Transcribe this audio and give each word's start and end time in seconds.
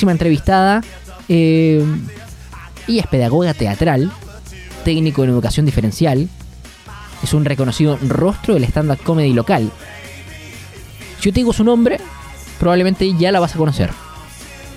próxima 0.00 0.12
entrevistada. 0.12 0.80
Eh, 1.28 1.84
ella 2.88 3.02
es 3.02 3.06
pedagoga 3.08 3.52
teatral, 3.52 4.10
técnico 4.82 5.24
en 5.24 5.28
educación 5.28 5.66
diferencial. 5.66 6.26
Es 7.22 7.34
un 7.34 7.44
reconocido 7.44 7.98
rostro 8.08 8.54
del 8.54 8.64
stand-up 8.64 9.02
comedy 9.02 9.34
local. 9.34 9.70
Si 11.18 11.26
yo 11.26 11.34
te 11.34 11.40
digo 11.40 11.52
su 11.52 11.64
nombre, 11.64 12.00
probablemente 12.58 13.14
ya 13.14 13.30
la 13.30 13.40
vas 13.40 13.54
a 13.54 13.58
conocer. 13.58 13.90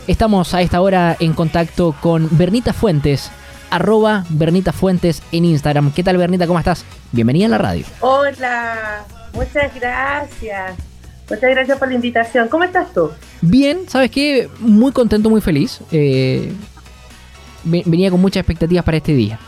Estamos 0.08 0.54
a 0.54 0.62
esta 0.62 0.82
hora 0.82 1.16
en 1.22 1.32
contacto 1.32 1.96
con 2.02 2.28
Bernita 2.32 2.74
Fuentes, 2.74 3.32
arroba 3.70 4.26
Bernita 4.28 4.74
Fuentes 4.74 5.24
en 5.32 5.46
Instagram. 5.46 5.94
¿Qué 5.94 6.04
tal 6.04 6.18
Bernita? 6.18 6.48
¿Cómo 6.48 6.60
estás? 6.60 6.84
Bienvenida 7.14 7.46
a 7.46 7.50
la 7.50 7.60
radio. 7.60 7.86
Hola, 8.02 9.06
muchas 9.34 9.74
gracias. 9.74 10.93
Muchas 11.30 11.50
gracias 11.50 11.78
por 11.78 11.88
la 11.88 11.96
invitación. 11.96 12.48
¿Cómo 12.50 12.64
estás 12.64 12.94
tú? 12.94 13.12
Bien, 13.42 13.88
¿sabes 13.88 14.12
qué? 14.12 14.50
Muy 14.60 14.92
contento, 14.92 15.30
muy 15.30 15.42
feliz. 15.42 15.80
Eh, 15.92 16.52
venía 17.64 18.12
con 18.12 18.22
muchas 18.22 18.42
expectativas 18.42 18.84
para 18.84 18.98
este 18.98 19.14
día. 19.14 19.40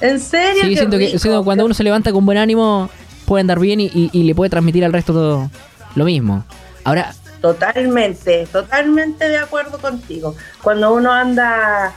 ¿En 0.00 0.20
serio? 0.20 0.62
Sí, 0.62 0.76
siento 0.76 0.98
que 0.98 1.16
cuando 1.44 1.64
uno 1.64 1.74
se 1.74 1.82
levanta 1.82 2.12
con 2.12 2.24
buen 2.24 2.38
ánimo, 2.38 2.90
puede 3.26 3.40
andar 3.40 3.58
bien 3.58 3.80
y, 3.80 4.10
le 4.12 4.34
puede 4.34 4.50
transmitir 4.50 4.84
al 4.84 4.92
resto 4.92 5.12
todo 5.12 5.50
lo 5.94 6.04
mismo. 6.04 6.44
Ahora. 6.84 7.14
Totalmente, 7.40 8.46
totalmente 8.50 9.28
de 9.28 9.36
acuerdo 9.36 9.78
contigo. 9.78 10.34
Cuando 10.62 10.94
uno 10.94 11.12
anda 11.12 11.92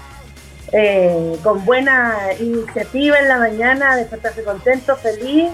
eh, 0.73 1.37
con 1.41 1.63
buena 1.63 2.15
iniciativa 2.39 3.17
en 3.19 3.29
la 3.29 3.37
mañana, 3.37 3.95
despertarse 3.95 4.43
contento, 4.43 4.97
feliz, 4.97 5.49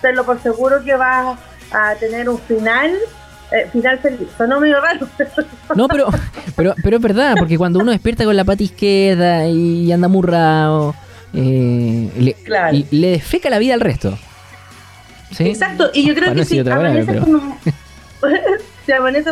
tenlo 0.00 0.24
por 0.24 0.40
seguro 0.42 0.82
que 0.82 0.94
va 0.94 1.38
a 1.74 1.94
tener 1.96 2.28
un 2.28 2.38
final 2.38 2.96
eh, 3.50 3.68
final 3.70 3.98
feliz. 3.98 4.28
Sonó 4.36 4.60
medio 4.60 4.80
raro. 4.80 5.08
No, 5.74 5.88
pero, 5.88 6.08
pero, 6.56 6.74
pero 6.82 6.96
es 6.96 7.02
verdad, 7.02 7.34
porque 7.38 7.58
cuando 7.58 7.80
uno 7.80 7.90
despierta 7.90 8.24
con 8.24 8.36
la 8.36 8.44
pata 8.44 8.62
izquierda 8.62 9.48
y 9.48 9.90
anda 9.90 10.08
murrado, 10.08 10.94
eh, 11.32 12.10
le, 12.16 12.36
y, 12.72 12.86
le 12.96 13.10
desfeca 13.10 13.50
la 13.50 13.58
vida 13.58 13.74
al 13.74 13.80
resto. 13.80 14.16
Exacto, 15.38 15.90
y 15.92 16.06
yo 16.06 16.14
creo 16.14 16.32
que 16.34 16.44
si 16.44 16.60
amaneces, 16.60 17.22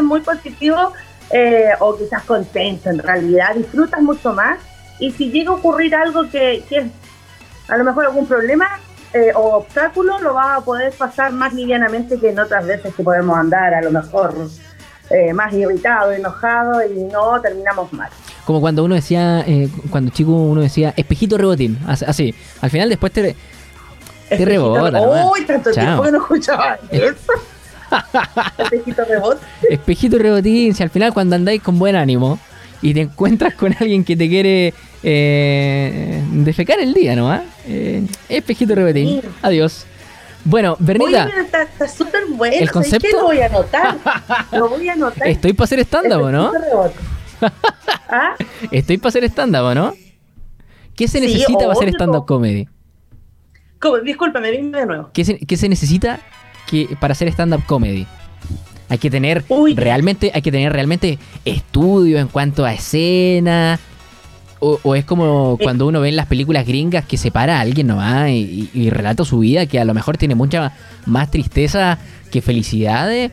muy 0.05 0.21
positivo 0.21 0.93
eh, 1.31 1.69
o 1.79 1.97
quizás 1.97 2.25
contento 2.25 2.91
en 2.91 2.99
realidad, 2.99 3.55
disfrutas 3.55 4.03
mucho 4.03 4.33
más. 4.33 4.59
Y 4.99 5.13
si 5.13 5.31
llega 5.31 5.51
a 5.51 5.55
ocurrir 5.55 5.95
algo 5.95 6.29
que, 6.29 6.65
que 6.69 6.79
es 6.79 6.87
a 7.69 7.77
lo 7.77 7.85
mejor 7.85 8.07
algún 8.07 8.27
problema, 8.27 8.81
eh, 9.15 9.33
o 9.35 9.57
obstáculo 9.59 10.19
lo 10.21 10.35
vas 10.35 10.59
a 10.59 10.65
poder 10.65 10.93
pasar 10.93 11.33
más 11.33 11.53
livianamente 11.53 12.19
que 12.19 12.31
en 12.31 12.39
otras 12.39 12.67
veces 12.67 12.95
que 12.95 13.03
podemos 13.03 13.37
andar 13.37 13.75
a 13.75 13.83
lo 13.83 13.91
mejor 13.91 14.35
eh, 15.11 15.35
más 15.35 15.53
irritado, 15.53 16.13
enojado 16.13 16.81
y 16.83 17.05
no 17.13 17.39
terminamos 17.43 17.93
mal. 17.93 18.09
Como 18.47 18.63
cuando 18.63 18.83
uno 18.83 18.95
decía, 18.95 19.45
eh, 19.47 19.69
cuando 19.91 20.11
chico 20.11 20.33
uno 20.33 20.63
decía 20.63 20.95
espejito 20.97 21.37
rebotín, 21.37 21.79
así. 21.87 22.35
Al 22.63 22.71
final 22.71 22.89
después 22.89 23.13
te, 23.13 23.37
te 24.31 24.45
rebota. 24.45 25.03
Uy, 25.31 25.45
tanto 25.45 25.71
tiempo 25.71 26.03
que 26.03 26.13
no 26.13 26.19
escuchaba 26.19 26.79
eso. 26.91 27.33
espejito 28.57 29.05
rebotín. 29.05 29.49
Espejito 29.69 30.19
rebotín, 30.19 30.75
si 30.75 30.83
al 30.83 30.91
final 30.91 31.13
cuando 31.13 31.37
andáis 31.37 31.63
con 31.63 31.79
buen 31.79 31.97
ánimo 31.97 32.39
y 32.81 32.95
te 32.95 33.03
encuentras 33.03 33.55
con 33.55 33.77
alguien 33.79 34.05
que 34.05 34.17
te 34.17 34.27
quiere 34.29 34.73
eh, 35.03 36.23
defecar 36.33 36.81
el 36.81 36.95
día, 36.95 37.17
¿no? 37.17 37.33
Eh, 37.67 38.05
espejito 38.29 38.75
repetín. 38.75 39.21
Adiós. 39.43 39.87
Bueno, 40.45 40.77
Bernita. 40.79 41.29
está 41.41 41.89
súper 41.89 42.23
bueno. 42.29 42.57
¿El 42.59 42.71
concepto? 42.71 43.09
lo 43.13 43.25
voy 43.25 43.41
a 43.41 43.47
anotar. 43.47 43.97
lo 44.53 44.69
voy 44.69 44.89
a 44.89 44.93
anotar. 44.95 45.29
Estoy 45.29 45.53
para 45.53 45.65
hacer 45.65 45.81
stand-up, 45.81 46.31
¿no? 46.31 46.53
¿Ah? 48.09 48.35
Estoy 48.71 48.99
para 48.99 49.09
hacer 49.09 49.25
stand-up, 49.25 49.75
¿no? 49.75 49.95
¿Qué 50.97 51.09
se 51.09 51.21
necesita 51.21 51.59
para 51.59 51.73
hacer 51.73 51.89
stand-up 51.91 52.27
comedy? 52.27 52.69
¿Cómo? 53.79 53.99
Discúlpame, 53.99 54.51
dime 54.51 54.81
de 54.81 54.87
nuevo. 54.87 55.11
¿Qué 55.13 55.25
se, 55.25 55.39
qué 55.39 55.57
se 55.57 55.69
necesita 55.69 56.21
que, 56.69 56.97
para 57.01 57.13
hacer 57.13 57.29
stand-up 57.29 57.65
comedy? 57.67 58.07
Hay 58.89 58.99
que 58.99 59.11
tener 59.11 59.45
realmente, 59.75 60.31
hay 60.35 60.43
que 60.43 60.53
tener 60.53 60.73
realmente 60.73 61.19
estudio 61.45 62.19
en 62.19 62.29
cuanto 62.29 62.65
a 62.65 62.75
escena, 62.75 63.81
o, 64.65 64.95
es 64.95 65.05
como 65.05 65.57
eh. 65.59 65.65
cuando 65.65 65.89
uno 65.89 66.01
ve 66.01 66.11
en 66.11 66.17
las 66.17 66.27
películas 66.27 66.65
gringas 66.65 67.05
que 67.05 67.17
se 67.17 67.33
para 67.33 67.59
a 67.59 67.61
alguien 67.61 67.89
nomás 67.89 68.31
y, 68.31 68.71
y, 68.73 68.91
relata 68.91 69.25
su 69.25 69.41
vida, 69.41 69.67
que 69.67 69.81
a 69.81 69.85
lo 69.85 69.93
mejor 69.93 70.17
tiene 70.17 70.37
mucha 70.37 70.73
más 71.05 71.31
tristeza 71.33 71.99
que 72.31 72.43
felicidades. 72.43 73.33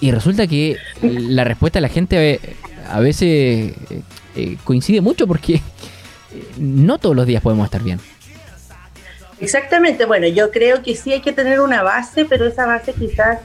Y 0.00 0.10
resulta 0.10 0.48
que 0.48 0.78
la 1.00 1.44
respuesta 1.44 1.78
de 1.78 1.82
la 1.82 1.88
gente 1.88 2.40
a 2.90 2.98
veces 2.98 3.72
eh, 4.34 4.56
coincide 4.64 5.00
mucho 5.00 5.28
porque 5.28 5.60
no 6.58 6.98
todos 6.98 7.14
los 7.14 7.24
días 7.24 7.40
podemos 7.40 7.66
estar 7.66 7.82
bien. 7.84 8.00
Exactamente, 9.38 10.06
bueno, 10.06 10.26
yo 10.26 10.50
creo 10.50 10.82
que 10.82 10.96
sí 10.96 11.12
hay 11.12 11.20
que 11.20 11.32
tener 11.32 11.60
una 11.60 11.84
base, 11.84 12.24
pero 12.24 12.46
esa 12.46 12.66
base 12.66 12.92
quizás 12.94 13.38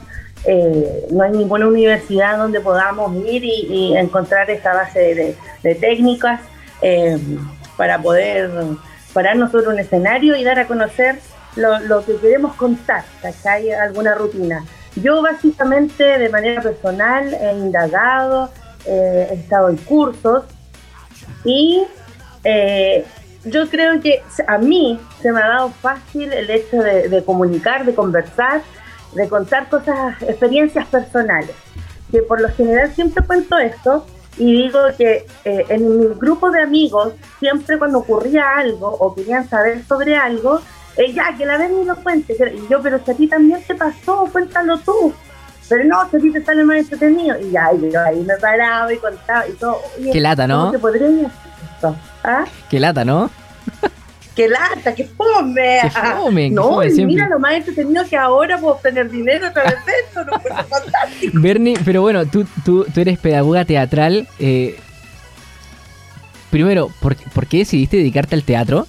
eh, 0.44 1.06
no 1.12 1.22
hay 1.22 1.30
ninguna 1.30 1.68
universidad 1.68 2.38
donde 2.38 2.60
podamos 2.60 3.14
ir 3.24 3.44
y, 3.44 3.96
encontrar 3.96 4.50
esa 4.50 4.74
base 4.74 5.36
de 5.62 5.74
técnicas 5.76 6.40
eh, 6.82 7.18
para 7.76 8.00
poder 8.00 8.50
pararnos 9.12 9.50
sobre 9.50 9.68
un 9.68 9.78
escenario 9.78 10.36
y 10.36 10.44
dar 10.44 10.58
a 10.58 10.66
conocer 10.66 11.18
lo, 11.56 12.04
que 12.04 12.16
queremos 12.16 12.54
contar, 12.54 13.04
hay 13.44 13.72
¿Alguna 13.72 14.14
rutina? 14.14 14.64
Yo 14.96 15.22
básicamente 15.22 16.04
de 16.04 16.28
manera 16.28 16.62
personal 16.62 17.34
he 17.34 17.52
indagado, 17.52 18.50
eh, 18.84 19.28
he 19.30 19.34
estado 19.34 19.68
en 19.68 19.76
cursos 19.76 20.44
y 21.44 21.84
eh, 22.44 23.04
yo 23.44 23.68
creo 23.68 24.00
que 24.00 24.22
a 24.46 24.58
mí 24.58 25.00
se 25.20 25.32
me 25.32 25.40
ha 25.40 25.48
dado 25.48 25.70
fácil 25.70 26.32
el 26.32 26.50
hecho 26.50 26.78
de, 26.78 27.22
comunicar, 27.24 27.84
de 27.84 27.94
conversar, 27.94 28.62
de 29.14 29.28
contar 29.28 29.68
cosas, 29.68 30.20
experiencias 30.22 30.86
personales. 30.86 31.54
Que 32.10 32.22
por 32.22 32.40
lo 32.40 32.48
general 32.50 32.92
siempre 32.94 33.24
cuento 33.24 33.58
esto, 33.58 34.06
y 34.38 34.62
digo 34.62 34.80
que 34.96 35.26
eh, 35.44 35.66
en 35.68 35.98
mi 35.98 36.06
grupo 36.14 36.50
de 36.50 36.62
amigos, 36.62 37.14
siempre 37.38 37.78
cuando 37.78 37.98
ocurría 37.98 38.56
algo 38.56 38.88
o 38.88 39.14
querían 39.14 39.48
saber 39.48 39.84
sobre 39.84 40.16
algo, 40.16 40.60
eh, 40.96 41.12
ya, 41.12 41.34
que 41.36 41.46
la 41.46 41.58
ven 41.58 41.82
y 41.82 41.84
lo 41.84 41.96
cuente. 41.96 42.34
Y 42.34 42.68
yo, 42.68 42.80
pero 42.82 42.98
si 43.04 43.10
a 43.10 43.14
ti 43.14 43.26
también 43.28 43.62
te 43.62 43.74
pasó, 43.74 44.28
cuéntalo 44.32 44.78
tú. 44.78 45.12
Pero 45.68 45.84
no, 45.84 46.08
si 46.10 46.16
a 46.16 46.20
ti 46.20 46.32
te 46.32 46.44
sale 46.44 46.64
más 46.64 46.78
entretenido. 46.78 47.38
Y 47.38 47.50
ya, 47.50 47.70
yo 47.72 48.00
ahí 48.00 48.20
me 48.24 48.36
paraba 48.36 48.92
y 48.92 48.98
contaba 48.98 49.46
y 49.46 49.52
todo. 49.52 49.78
Qué 50.12 50.20
lata, 50.20 50.46
¿no? 50.46 50.66
¿Cómo 50.66 50.78
podría 50.80 51.08
esto? 51.08 51.96
¿Ah? 52.24 52.44
Qué 52.68 52.80
lata, 52.80 53.04
¿no? 53.04 53.30
¡Qué 54.38 54.48
lata! 54.48 54.94
¡Qué 54.94 55.04
fome! 55.04 55.80
¡Qué 55.82 55.90
fome! 55.90 56.48
no, 56.48 56.78
mira 56.78 57.28
lo 57.28 57.40
más 57.40 57.54
entretenido 57.54 58.04
que 58.08 58.16
ahora 58.16 58.56
puedo 58.56 58.74
obtener 58.74 59.10
dinero 59.10 59.48
a 59.48 59.52
través 59.52 59.84
de 59.84 59.92
esto. 60.06 60.24
No 60.24 60.38
fue 60.38 60.50
fantástico. 60.52 61.40
Bernie, 61.40 61.76
pero 61.84 62.02
bueno, 62.02 62.24
tú, 62.24 62.46
tú, 62.64 62.86
tú 62.94 63.00
eres 63.00 63.18
pedagoga 63.18 63.64
teatral. 63.64 64.28
Eh, 64.38 64.78
primero, 66.50 66.88
¿por, 67.00 67.16
qué 67.48 67.58
decidiste 67.58 67.96
dedicarte 67.96 68.36
al 68.36 68.44
teatro 68.44 68.86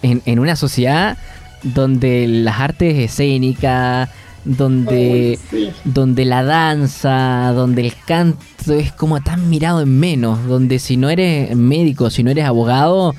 en, 0.00 0.22
en 0.24 0.38
una 0.38 0.56
sociedad 0.56 1.18
donde 1.62 2.26
las 2.26 2.58
artes 2.58 2.96
escénicas, 2.96 4.08
donde, 4.46 5.38
donde 5.84 6.24
la 6.24 6.42
danza, 6.42 7.52
donde 7.54 7.82
el 7.82 7.92
canto 8.06 8.72
es 8.72 8.92
como 8.92 9.20
tan 9.20 9.50
mirado 9.50 9.82
en 9.82 10.00
menos, 10.00 10.46
donde 10.46 10.78
si 10.78 10.96
no 10.96 11.10
eres 11.10 11.54
médico, 11.54 12.08
si 12.08 12.22
no 12.22 12.30
eres 12.30 12.46
abogado, 12.46 13.14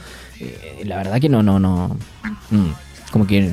la 0.85 0.97
verdad 0.97 1.19
que 1.19 1.29
no, 1.29 1.43
no, 1.43 1.59
no. 1.59 1.97
Mm, 2.49 2.71
como 3.11 3.27
que 3.27 3.51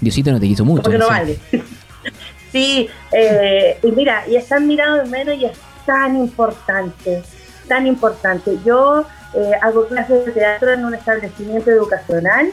Diosito 0.00 0.32
no 0.32 0.40
te 0.40 0.46
quiso 0.46 0.64
mucho. 0.64 0.90
No, 0.90 1.08
vale. 1.08 1.38
sí, 2.52 2.88
eh, 3.12 3.78
y 3.82 3.90
mira, 3.92 4.24
y 4.28 4.36
están 4.36 4.66
mirando 4.66 5.04
de 5.04 5.10
menos 5.10 5.36
y 5.36 5.46
es 5.46 5.58
tan 5.86 6.16
importante, 6.16 7.22
tan 7.66 7.86
importante. 7.86 8.58
Yo 8.64 9.06
eh, 9.34 9.52
hago 9.62 9.86
clases 9.86 10.26
de 10.26 10.32
teatro 10.32 10.72
en 10.72 10.84
un 10.84 10.94
establecimiento 10.94 11.70
educacional 11.70 12.50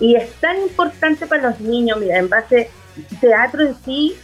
y 0.00 0.16
es 0.16 0.32
tan 0.34 0.60
importante 0.60 1.26
para 1.26 1.50
los 1.50 1.60
niños, 1.60 1.98
mira, 1.98 2.18
en 2.18 2.28
base 2.28 2.70
teatro 3.20 3.62
en 3.62 3.74
sí, 3.84 4.16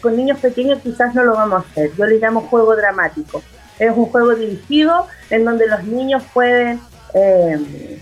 con 0.00 0.16
niños 0.16 0.38
pequeños 0.38 0.80
quizás 0.82 1.14
no 1.14 1.24
lo 1.24 1.34
vamos 1.34 1.64
a 1.64 1.70
hacer. 1.70 1.90
Yo 1.96 2.06
le 2.06 2.18
llamo 2.18 2.42
juego 2.42 2.74
dramático. 2.76 3.42
Es 3.78 3.90
un 3.94 4.06
juego 4.06 4.34
dirigido 4.34 5.06
en 5.30 5.44
donde 5.44 5.66
los 5.66 5.84
niños 5.84 6.22
pueden 6.34 6.80
eh, 7.14 8.00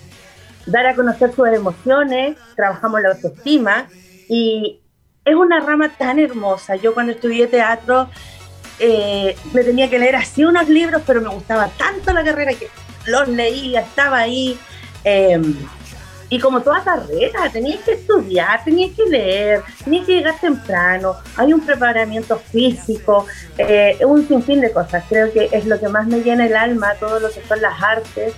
dar 0.71 0.87
a 0.87 0.95
conocer 0.95 1.33
sus 1.33 1.49
emociones, 1.49 2.37
trabajamos 2.57 3.03
la 3.03 3.11
autoestima 3.11 3.89
y 4.29 4.81
es 5.25 5.35
una 5.35 5.61
rama 5.61 5.91
tan 5.97 6.19
hermosa. 6.19 6.77
Yo 6.77 6.95
cuando 6.95 7.13
estudié 7.13 7.47
teatro 7.47 8.09
eh, 8.79 9.37
me 9.53 9.65
tenía 9.65 9.91
que 9.91 9.99
leer 9.99 10.17
así 10.17 10.45
unos 10.45 10.69
libros, 10.69 11.03
pero 11.07 11.21
me 11.21 11.29
gustaba 11.29 11.69
tanto 11.77 12.13
la 12.13 12.23
carrera 12.23 12.55
que 12.55 12.69
los 13.07 13.29
leía, 13.29 13.81
estaba 13.81 14.19
ahí. 14.19 14.59
Em, 15.05 15.57
y 16.31 16.39
como 16.39 16.61
toda 16.61 16.85
carrera, 16.85 17.49
tenías 17.51 17.81
que 17.81 17.93
estudiar, 17.93 18.63
tenías 18.63 18.95
que 18.95 19.05
leer, 19.05 19.63
tenías 19.83 20.07
que 20.07 20.13
llegar 20.17 20.39
temprano, 20.39 21.17
hay 21.37 21.55
un 21.55 21.65
preparamiento 21.65 22.37
físico, 22.39 23.27
eh, 23.57 23.97
un 24.05 24.29
sinfín 24.29 24.61
de 24.61 24.71
cosas. 24.71 25.05
Creo 25.09 25.33
que 25.33 25.49
es 25.51 25.65
lo 25.65 25.81
que 25.81 25.89
más 25.89 26.07
me 26.07 26.21
llena 26.21 26.47
el 26.47 26.55
alma, 26.55 26.95
todo 27.01 27.19
lo 27.19 27.31
que 27.31 27.43
son 27.49 27.63
las 27.63 27.83
artes. 27.83 28.35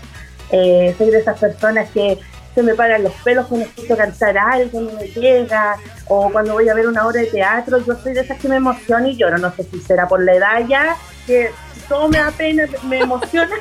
Eh, 0.53 0.95
soy 0.99 1.11
de 1.11 1.19
esas 1.19 1.39
personas 1.39 1.89
que 1.91 2.19
se 2.55 2.63
me 2.63 2.75
paran 2.75 3.05
los 3.05 3.13
pelos 3.25 3.47
cuando 3.47 3.67
escucho 3.67 3.97
cantar 3.97 4.37
algo, 4.37 4.81
no 4.81 4.93
me 4.93 5.07
llega, 5.07 5.77
o 6.09 6.31
cuando 6.31 6.55
voy 6.55 6.69
a 6.69 6.75
ver 6.75 6.89
una 6.89 7.07
obra 7.07 7.21
de 7.21 7.27
teatro, 7.27 7.79
yo 7.85 7.95
soy 8.03 8.13
de 8.13 8.23
esas 8.23 8.39
que 8.39 8.49
me 8.49 8.57
emociona 8.57 9.09
y 9.09 9.17
lloro. 9.17 9.39
No 9.39 9.53
sé 9.53 9.65
si 9.65 9.81
será 9.81 10.09
por 10.09 10.23
la 10.23 10.35
edad 10.35 10.67
ya, 10.69 10.97
que 11.27 11.51
todo 11.89 12.09
me 12.09 12.19
da 12.19 12.31
pena, 12.33 12.65
me 12.89 13.01
emociona, 13.01 13.55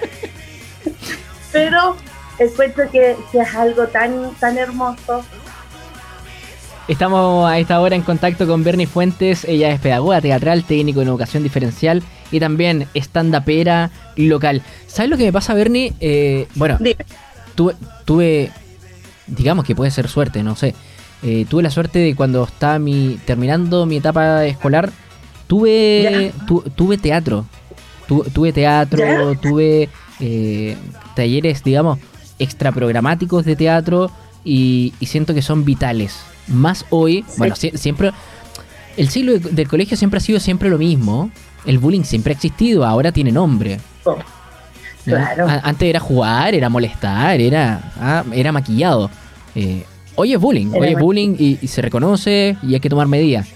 pero 1.51 1.95
encuentro 2.39 2.89
que, 2.89 3.15
que 3.31 3.39
es 3.39 3.55
algo 3.55 3.87
tan, 3.87 4.33
tan 4.35 4.57
hermoso. 4.57 5.23
Estamos 6.87 7.47
a 7.47 7.59
esta 7.59 7.79
hora 7.79 7.95
en 7.95 8.01
contacto 8.01 8.47
con 8.47 8.63
Bernie 8.63 8.87
Fuentes, 8.87 9.45
ella 9.45 9.69
es 9.69 9.79
pedagoga 9.79 10.21
teatral, 10.21 10.63
técnico 10.63 11.01
en 11.01 11.09
educación 11.09 11.43
diferencial 11.43 12.01
y 12.31 12.39
también 12.39 12.87
stand-upera 12.93 13.91
local. 14.15 14.61
¿Sabes 14.87 15.09
lo 15.09 15.17
que 15.17 15.25
me 15.25 15.33
pasa, 15.33 15.53
Bernie? 15.53 15.93
Eh, 15.99 16.47
bueno, 16.55 16.77
tuve, 17.55 17.75
tuve, 18.05 18.51
digamos 19.27 19.65
que 19.65 19.75
puede 19.75 19.91
ser 19.91 20.07
suerte, 20.07 20.43
no 20.43 20.55
sé. 20.55 20.75
Eh, 21.21 21.45
tuve 21.49 21.63
la 21.63 21.69
suerte 21.69 21.99
de 21.99 22.15
cuando 22.15 22.43
estaba 22.43 22.79
mi, 22.79 23.19
terminando 23.25 23.85
mi 23.85 23.97
etapa 23.97 24.45
escolar, 24.45 24.91
tuve, 25.47 26.31
tuve 26.75 26.97
teatro. 26.97 27.45
tuve 28.07 28.53
teatro, 28.53 29.35
tuve 29.35 29.89
eh, 30.19 30.77
talleres, 31.15 31.63
digamos, 31.63 31.99
extraprogramáticos 32.39 33.45
de 33.45 33.55
teatro 33.55 34.11
y, 34.43 34.93
siento 35.01 35.33
que 35.33 35.41
son 35.41 35.65
vitales. 35.65 36.19
Más 36.47 36.85
hoy, 36.89 37.25
bueno, 37.37 37.55
siempre... 37.55 38.11
El 38.99 39.07
siglo 39.07 39.39
del 39.39 39.67
colegio 39.69 39.95
siempre 39.95 40.17
ha 40.17 40.21
sido 40.21 40.41
siempre 40.41 40.69
lo 40.69 40.77
mismo. 40.77 41.31
El 41.65 41.77
bullying 41.77 42.03
siempre 42.03 42.33
ha 42.33 42.35
existido, 42.35 42.85
ahora 42.85 43.13
tiene 43.13 43.31
nombre. 43.31 43.79
Oh, 44.03 44.17
antes 45.63 45.89
era 45.89 46.01
jugar, 46.01 46.53
era 46.53 46.67
molestar, 46.67 47.39
era, 47.39 47.93
ah, 47.97 48.25
era 48.33 48.51
maquillado. 48.51 49.09
Eh, 49.55 49.85
hoy 50.15 50.33
es 50.33 50.39
bullying, 50.39 50.67
hoy 50.73 50.89
es 50.89 50.99
bullying 50.99 51.35
y, 51.39 51.55
se 51.67 51.81
reconoce 51.81 52.57
y 52.61 52.73
hay 52.73 52.81
que 52.81 52.89
tomar 52.89 53.07
medidas. 53.07 53.47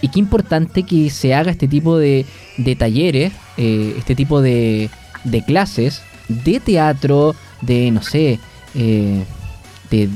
Y 0.00 0.08
qué 0.08 0.18
importante 0.18 0.84
que 0.84 1.10
se 1.10 1.34
haga 1.34 1.50
este 1.50 1.68
tipo 1.68 1.98
de, 1.98 2.24
de 2.56 2.74
talleres, 2.74 3.34
eh, 3.58 3.94
este 3.98 4.14
tipo 4.14 4.40
de, 4.40 4.88
de 5.24 5.44
clases 5.44 6.00
de 6.28 6.58
teatro, 6.58 7.34
de, 7.60 7.90
no 7.90 8.02
sé, 8.02 8.38
eh, 8.74 9.24
de, 9.90 10.08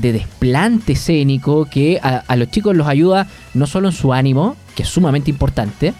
desplante 0.00 0.92
escénico 0.92 1.66
que 1.66 2.00
a, 2.02 2.36
los 2.36 2.50
chicos 2.50 2.76
los 2.76 2.86
ayuda 2.86 3.26
no 3.54 3.66
solo 3.66 3.88
en 3.88 3.94
su 3.94 4.12
ánimo, 4.12 4.56
que 4.74 4.82
es 4.82 4.88
sumamente 4.88 5.30
importante, 5.30 5.94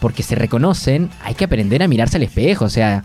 porque 0.00 0.22
se 0.22 0.34
reconocen, 0.34 1.10
hay 1.22 1.34
que 1.34 1.44
aprender 1.44 1.82
a 1.82 1.88
mirarse 1.88 2.16
al 2.16 2.22
espejo, 2.22 2.64
o 2.64 2.70
sea... 2.70 3.02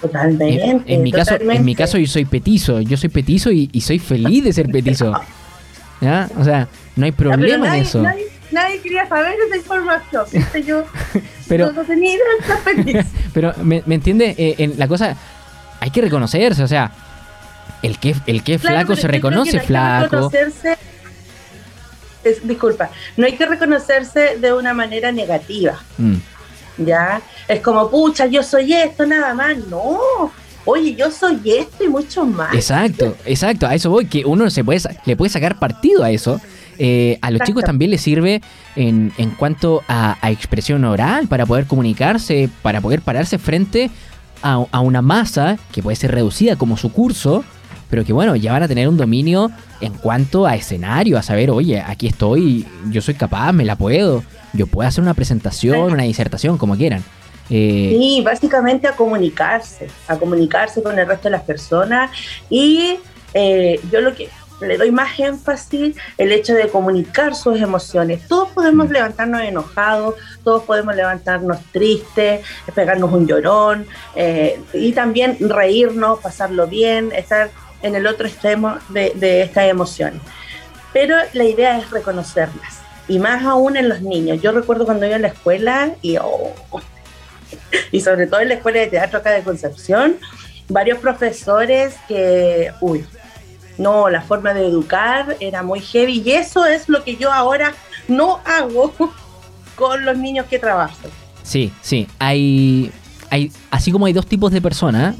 Totalmente. 0.00 0.82
En, 0.86 1.02
mi, 1.02 1.12
Caso, 1.12 1.36
en 1.40 1.64
mi 1.64 1.76
caso 1.76 1.96
yo 1.96 2.08
soy 2.08 2.24
petizo, 2.24 2.80
yo 2.80 2.96
soy 2.96 3.08
petizo 3.08 3.52
y, 3.52 3.68
soy 3.80 4.00
feliz 4.00 4.42
de 4.42 4.52
ser 4.52 4.66
petizo. 4.66 5.12
¿Ya? 6.00 6.28
O 6.36 6.42
sea, 6.42 6.66
no 6.96 7.04
hay 7.04 7.12
problema 7.12 7.76
en 7.76 7.82
eso. 7.82 8.02
Nadie, 8.50 8.80
quería 8.82 9.08
saber 9.08 9.34
esa 9.46 9.56
información, 9.56 10.24
Yo 10.66 10.84
pero, 11.48 11.72
no 11.72 11.82
tenía 11.84 12.18
pero, 13.32 13.54
¿me, 13.62 13.82
me 13.86 13.94
entiende? 13.94 14.34
Eh, 14.36 14.56
en 14.58 14.78
la 14.78 14.88
cosa, 14.88 15.16
hay 15.80 15.90
que 15.90 16.00
reconocerse, 16.00 16.62
o 16.62 16.68
sea, 16.68 16.92
el 17.82 17.98
que, 17.98 18.14
el 18.26 18.42
que 18.42 18.54
es 18.54 18.62
flaco 18.62 18.96
se 18.96 19.08
reconoce 19.08 19.60
flaco. 19.60 20.30
disculpa, 22.44 22.90
no 23.16 23.26
hay 23.26 23.32
que 23.32 23.46
reconocerse 23.46 24.38
de 24.38 24.52
una 24.52 24.72
manera 24.72 25.12
negativa. 25.12 25.80
Mm. 25.98 26.14
¿Ya? 26.78 27.20
Es 27.48 27.60
como, 27.60 27.90
pucha, 27.90 28.26
yo 28.26 28.42
soy 28.42 28.72
esto, 28.72 29.04
nada 29.04 29.34
más. 29.34 29.58
No, 29.68 29.98
oye, 30.64 30.94
yo 30.94 31.10
soy 31.10 31.40
esto 31.44 31.84
y 31.84 31.88
mucho 31.88 32.24
más. 32.24 32.54
Exacto, 32.54 33.16
exacto, 33.26 33.66
a 33.66 33.74
eso 33.74 33.90
voy, 33.90 34.06
que 34.06 34.24
uno 34.24 34.48
se 34.48 34.64
puede, 34.64 34.80
le 35.04 35.16
puede 35.16 35.30
sacar 35.30 35.58
partido 35.58 36.02
a 36.02 36.10
eso. 36.10 36.40
Eh, 36.78 37.18
a 37.20 37.30
los 37.30 37.42
chicos 37.42 37.62
también 37.64 37.90
les 37.90 38.00
sirve 38.00 38.40
en, 38.74 39.12
en 39.18 39.30
cuanto 39.32 39.82
a, 39.88 40.16
a, 40.20 40.30
expresión 40.30 40.84
oral, 40.84 41.28
para 41.28 41.44
poder 41.44 41.66
comunicarse, 41.66 42.48
para 42.62 42.80
poder 42.80 43.02
pararse 43.02 43.38
frente 43.38 43.90
a, 44.42 44.80
una 44.80 45.02
masa 45.02 45.58
que 45.72 45.82
puede 45.82 45.96
ser 45.96 46.12
reducida 46.12 46.56
como 46.56 46.76
su 46.76 46.92
curso, 46.92 47.44
pero 47.92 48.06
que 48.06 48.14
bueno, 48.14 48.36
ya 48.36 48.52
van 48.52 48.62
a 48.62 48.68
tener 48.68 48.88
un 48.88 48.96
dominio 48.96 49.50
en 49.82 49.92
cuanto 49.92 50.46
a 50.46 50.56
escenario, 50.56 51.18
a 51.18 51.22
saber, 51.22 51.50
oye, 51.50 51.78
aquí 51.78 52.06
estoy, 52.06 52.66
yo 52.88 53.02
soy 53.02 53.12
capaz, 53.12 53.52
me 53.52 53.66
la 53.66 53.76
puedo, 53.76 54.24
yo 54.54 54.66
puedo 54.66 54.88
hacer 54.88 55.02
una 55.04 55.12
presentación, 55.12 55.92
una 55.92 56.04
disertación, 56.04 56.56
como 56.56 56.74
quieran. 56.74 57.04
Eh, 57.50 57.94
sí, 57.98 58.22
básicamente 58.24 58.88
a 58.88 58.92
comunicarse, 58.92 59.88
a 60.08 60.16
comunicarse 60.16 60.82
con 60.82 60.98
el 60.98 61.06
resto 61.06 61.24
de 61.24 61.32
las 61.32 61.42
personas 61.42 62.10
y 62.48 62.96
eh, 63.34 63.78
yo 63.92 64.00
lo 64.00 64.14
que 64.14 64.30
le 64.62 64.78
doy 64.78 64.90
más 64.90 65.18
énfasis 65.18 65.94
el 66.16 66.32
hecho 66.32 66.54
de 66.54 66.68
comunicar 66.70 67.34
sus 67.34 67.60
emociones. 67.60 68.26
Todos 68.26 68.48
podemos 68.52 68.88
mm. 68.88 68.92
levantarnos 68.92 69.42
enojados, 69.42 70.14
todos 70.42 70.62
podemos 70.62 70.96
levantarnos 70.96 71.58
tristes, 71.72 72.40
pegarnos 72.74 73.12
un 73.12 73.26
llorón 73.26 73.86
eh, 74.16 74.58
y 74.72 74.92
también 74.92 75.36
reírnos, 75.40 76.20
pasarlo 76.20 76.66
bien, 76.66 77.12
estar 77.12 77.50
en 77.82 77.94
el 77.94 78.06
otro 78.06 78.26
extremo 78.26 78.76
de, 78.88 79.42
estas 79.42 79.68
emociones. 79.68 80.20
Pero 80.92 81.16
la 81.32 81.44
idea 81.44 81.78
es 81.78 81.90
reconocerlas 81.90 82.80
y 83.08 83.18
más 83.18 83.44
aún 83.44 83.76
en 83.76 83.88
los 83.88 84.02
niños. 84.02 84.40
Yo 84.40 84.52
recuerdo 84.52 84.84
cuando 84.84 85.06
iba 85.06 85.16
a 85.16 85.18
la 85.18 85.28
escuela 85.28 85.92
y, 86.02 86.16
oh, 86.18 86.52
y 87.92 88.00
sobre 88.00 88.26
todo 88.26 88.40
en 88.40 88.48
la 88.48 88.54
escuela 88.54 88.80
de 88.80 88.86
teatro 88.88 89.18
acá 89.18 89.30
de 89.30 89.42
Concepción, 89.42 90.16
varios 90.68 90.98
profesores 90.98 91.94
que, 92.08 92.72
uy, 92.80 93.04
no, 93.78 94.10
la 94.10 94.22
forma 94.22 94.54
de 94.54 94.66
educar 94.66 95.36
era 95.40 95.62
muy 95.62 95.80
heavy 95.80 96.22
y 96.24 96.32
eso 96.32 96.66
es 96.66 96.88
lo 96.88 97.02
que 97.02 97.16
yo 97.16 97.32
ahora 97.32 97.74
no 98.08 98.40
hago 98.44 98.92
con 99.76 100.04
los 100.04 100.16
niños 100.16 100.46
que 100.46 100.58
trabajo. 100.58 101.08
Sí, 101.42 101.72
sí, 101.82 102.06
hay, 102.18 102.92
hay 103.32 103.50
así 103.70 103.90
como 103.90 104.04
hay 104.04 104.12
dos 104.12 104.26
tipos 104.26 104.52
de 104.52 104.60
personas, 104.60 105.16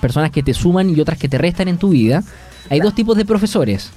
personas 0.00 0.30
que 0.30 0.42
te 0.42 0.54
suman 0.54 0.88
y 0.88 0.98
otras 0.98 1.18
que 1.18 1.28
te 1.28 1.36
restan 1.36 1.68
en 1.68 1.76
tu 1.76 1.90
vida, 1.90 2.24
hay 2.70 2.80
dos 2.80 2.94
tipos 2.94 3.18
de 3.18 3.26
profesores. 3.26 3.90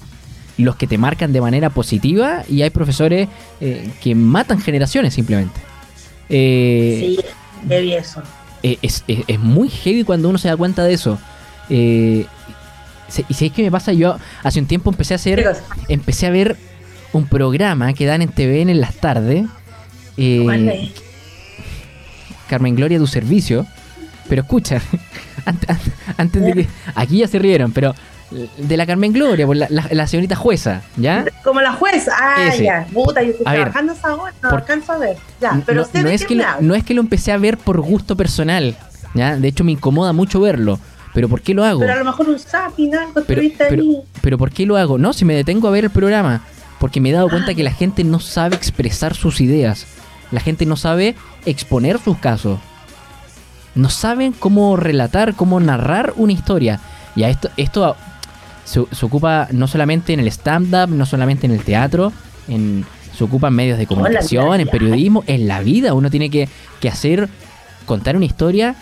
Los 0.58 0.76
que 0.76 0.86
te 0.86 0.98
marcan 0.98 1.32
de 1.32 1.40
manera 1.40 1.70
positiva 1.70 2.44
y 2.50 2.62
hay 2.64 2.72
profesores 2.72 3.30
eh, 3.62 3.90
que 4.02 4.16
matan 4.16 4.60
generaciones 4.60 5.14
simplemente. 5.14 5.62
Eh, 6.28 7.16
sí, 7.18 7.26
heavy 7.70 7.94
eso. 7.94 8.22
Eh, 8.64 8.80
es, 8.82 9.06
es, 9.08 9.40
muy 9.40 9.70
heavy 9.70 10.04
cuando 10.04 10.28
uno 10.28 10.38
se 10.38 10.50
da 10.50 10.58
cuenta 10.58 10.84
de 10.84 10.94
eso. 10.94 11.18
Eh, 11.70 12.26
y 13.30 13.34
si 13.34 13.46
es 13.46 13.54
que 13.54 13.64
me 13.64 13.72
pasa, 13.72 13.94
yo 13.94 14.18
hace 14.44 14.60
un 14.60 14.66
tiempo 14.66 14.90
empecé 14.90 15.14
a 15.14 15.16
hacer, 15.16 15.56
empecé 15.88 16.28
a 16.28 16.32
ver 16.32 16.58
un 17.14 17.28
programa 17.28 17.94
que 17.94 18.06
dan 18.06 18.22
en 18.22 18.28
TVN 18.28 18.70
en 18.72 18.82
las 18.82 18.96
tardes. 18.96 19.46
Eh, 20.18 20.92
Carmen 22.48 22.76
Gloria, 22.76 22.98
tu 22.98 23.08
servicio. 23.08 23.66
Pero 24.28 24.42
escucha, 24.42 24.82
antes, 26.18 26.42
de 26.42 26.54
que. 26.54 26.68
Aquí 26.96 27.20
ya 27.20 27.28
se 27.28 27.40
rieron, 27.40 27.72
pero 27.72 27.96
de 28.58 28.76
la 28.76 28.86
Carmen 28.86 29.14
Gloria, 29.14 29.46
por 29.46 29.56
la, 29.56 30.08
señorita 30.08 30.36
jueza, 30.36 30.82
¿ya? 30.98 31.26
Como 31.46 31.62
la 31.62 31.72
jueza, 31.72 32.12
ah, 32.20 32.54
ya, 32.56 32.86
puta, 32.94 33.24
yo 33.24 33.32
estoy 33.32 33.46
trabajando 33.46 33.94
esa 33.94 34.16
hora, 34.16 34.34
no 34.44 34.50
alcanzo 34.50 34.92
a 34.92 34.98
ver, 34.98 35.16
ya, 35.40 35.62
pero 35.66 35.88
no, 35.94 36.10
es 36.10 36.26
que 36.26 36.36
no 36.60 36.76
es 36.76 36.84
que 36.84 36.94
lo 36.94 37.00
empecé 37.00 37.32
a 37.32 37.38
ver 37.38 37.58
por 37.58 37.80
gusto 37.80 38.18
personal, 38.18 38.76
¿ya? 39.14 39.38
De 39.38 39.48
hecho, 39.48 39.64
me 39.64 39.72
incomoda 39.72 40.12
mucho 40.12 40.42
verlo. 40.42 40.80
¿Pero 41.14 41.30
por 41.30 41.42
qué 41.42 41.56
lo 41.56 41.64
hago? 41.64 41.80
Pero 41.80 41.94
a 41.94 41.96
lo 41.96 42.06
mejor 42.06 42.30
un 42.30 42.38
zapping, 42.38 42.94
algo 42.94 43.24
pero, 43.26 43.42
pero, 43.58 43.84
pero 44.22 44.38
¿por 44.38 44.52
qué 44.52 44.68
lo 44.68 44.78
hago? 44.78 45.00
No, 45.00 45.14
si 45.14 45.26
me 45.26 45.34
detengo 45.34 45.68
a 45.68 45.72
ver 45.72 45.86
el 45.86 45.90
programa. 45.90 46.44
Porque 46.80 47.02
me 47.02 47.10
he 47.10 47.12
dado 47.12 47.28
cuenta 47.30 47.56
que 47.56 47.64
la 47.64 47.72
gente 47.72 48.04
no 48.04 48.20
sabe 48.20 48.56
expresar 48.56 49.16
sus 49.16 49.42
ideas. 49.42 49.88
La 50.32 50.40
gente 50.40 50.66
no 50.66 50.76
sabe 50.76 51.16
exponer 51.46 52.00
sus 52.00 52.18
casos. 52.18 52.60
No 53.76 53.90
saben 53.90 54.34
cómo 54.34 54.76
relatar, 54.76 55.36
cómo 55.36 55.60
narrar 55.60 56.14
una 56.18 56.34
historia. 56.34 56.80
Y 57.16 57.24
a 57.24 57.30
esto, 57.30 57.50
esto 57.58 57.96
se, 58.66 58.80
ocupa 59.06 59.48
no 59.52 59.68
solamente 59.68 60.14
en 60.14 60.20
el 60.20 60.28
stand-up, 60.28 60.90
no 60.90 61.06
solamente 61.06 61.46
en 61.46 61.52
el 61.52 61.64
teatro, 61.64 62.12
en, 62.48 62.86
se 63.16 63.24
ocupa 63.24 63.48
en 63.48 63.54
medios 63.54 63.78
de 63.78 63.88
comunicación, 63.88 64.60
en 64.60 64.68
periodismo, 64.68 65.24
en 65.28 65.48
la 65.48 65.62
vida. 65.62 65.94
Uno 65.94 66.10
tiene 66.10 66.30
que, 66.30 66.50
que 66.80 66.90
hacer, 66.90 67.30
contar 67.86 68.16
una 68.16 68.26
historia 68.26 68.76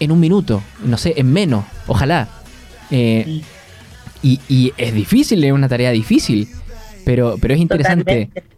en 0.00 0.12
un 0.12 0.20
minuto, 0.20 0.62
no 0.84 0.98
sé, 0.98 1.14
en 1.16 1.32
menos, 1.32 1.64
ojalá. 1.86 2.28
Eh, 2.90 3.42
y, 4.22 4.72
es 4.78 4.94
difícil, 4.94 5.44
es 5.44 5.52
una 5.52 5.68
tarea 5.68 5.90
difícil, 5.90 6.48
pero, 7.04 7.36
pero 7.40 7.54
es 7.54 7.60
interesante. 7.60 8.26
Totalmente. 8.26 8.53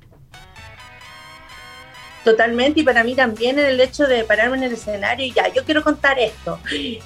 Y 2.75 2.83
para 2.83 3.05
mí 3.05 3.15
también 3.15 3.59
el 3.59 3.81
hecho 3.81 4.07
de 4.07 4.25
pararme 4.25 4.57
en 4.57 4.65
el 4.65 4.73
escenario 4.73 5.27
y 5.27 5.33
ya, 5.33 5.53
yo 5.53 5.65
quiero 5.65 5.83
contar 5.83 6.19
esto. 6.19 6.59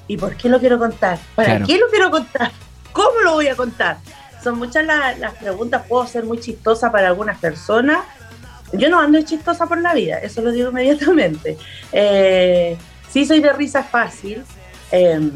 ¿Y 0.08 0.16
por 0.16 0.36
qué 0.36 0.48
lo 0.48 0.58
quiero 0.58 0.78
contar? 0.78 1.18
¿Para 1.34 1.62
qué 1.62 1.78
lo 1.78 1.88
quiero 1.88 2.10
contar? 2.10 2.50
¿Cómo 2.92 3.20
lo 3.20 3.32
voy 3.32 3.48
a 3.48 3.56
contar? 3.56 3.98
Son 4.42 4.58
muchas 4.58 4.86
las 4.86 5.34
preguntas, 5.34 5.84
puedo 5.86 6.06
ser 6.06 6.24
muy 6.24 6.40
chistosa 6.40 6.90
para 6.90 7.08
algunas 7.08 7.38
personas. 7.38 7.98
Yo 8.72 8.88
no 8.88 9.00
ando 9.00 9.20
chistosa 9.22 9.66
por 9.66 9.80
la 9.80 9.94
vida, 9.94 10.18
eso 10.18 10.40
lo 10.40 10.52
digo 10.52 10.70
inmediatamente. 10.70 11.58
Eh, 11.92 12.76
sí 13.10 13.26
soy 13.26 13.40
de 13.40 13.52
risa 13.52 13.82
fácil. 13.82 14.42
Em, 14.90 15.30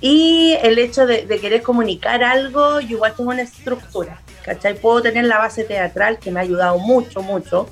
y 0.00 0.56
el 0.62 0.78
hecho 0.78 1.06
de, 1.06 1.26
querer 1.40 1.62
comunicar 1.62 2.22
algo, 2.24 2.80
yo 2.80 2.96
igual 2.96 3.14
tengo 3.16 3.30
una 3.30 3.42
estructura, 3.42 4.20
¿cachai? 4.44 4.74
Puedo 4.74 5.00
tener 5.00 5.24
la 5.24 5.38
base 5.38 5.64
teatral 5.64 6.18
que 6.18 6.30
me 6.30 6.40
ha 6.40 6.42
ayudado 6.42 6.78
mucho, 6.78 7.22
mucho. 7.22 7.68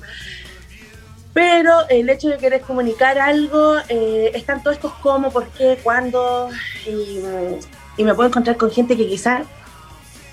Pero 1.33 1.87
el 1.89 2.09
hecho 2.09 2.29
de 2.29 2.37
querer 2.37 2.61
comunicar 2.61 3.17
algo, 3.17 3.75
eh, 3.87 4.31
están 4.33 4.61
todos 4.61 4.77
estos 4.77 4.93
cómo, 5.01 5.31
por 5.31 5.47
qué, 5.49 5.79
cuándo, 5.81 6.49
y, 6.85 8.03
me 8.03 8.15
puedo 8.15 8.29
encontrar 8.29 8.57
con 8.57 8.71
gente 8.71 8.97
que 8.97 9.07
quizás 9.07 9.43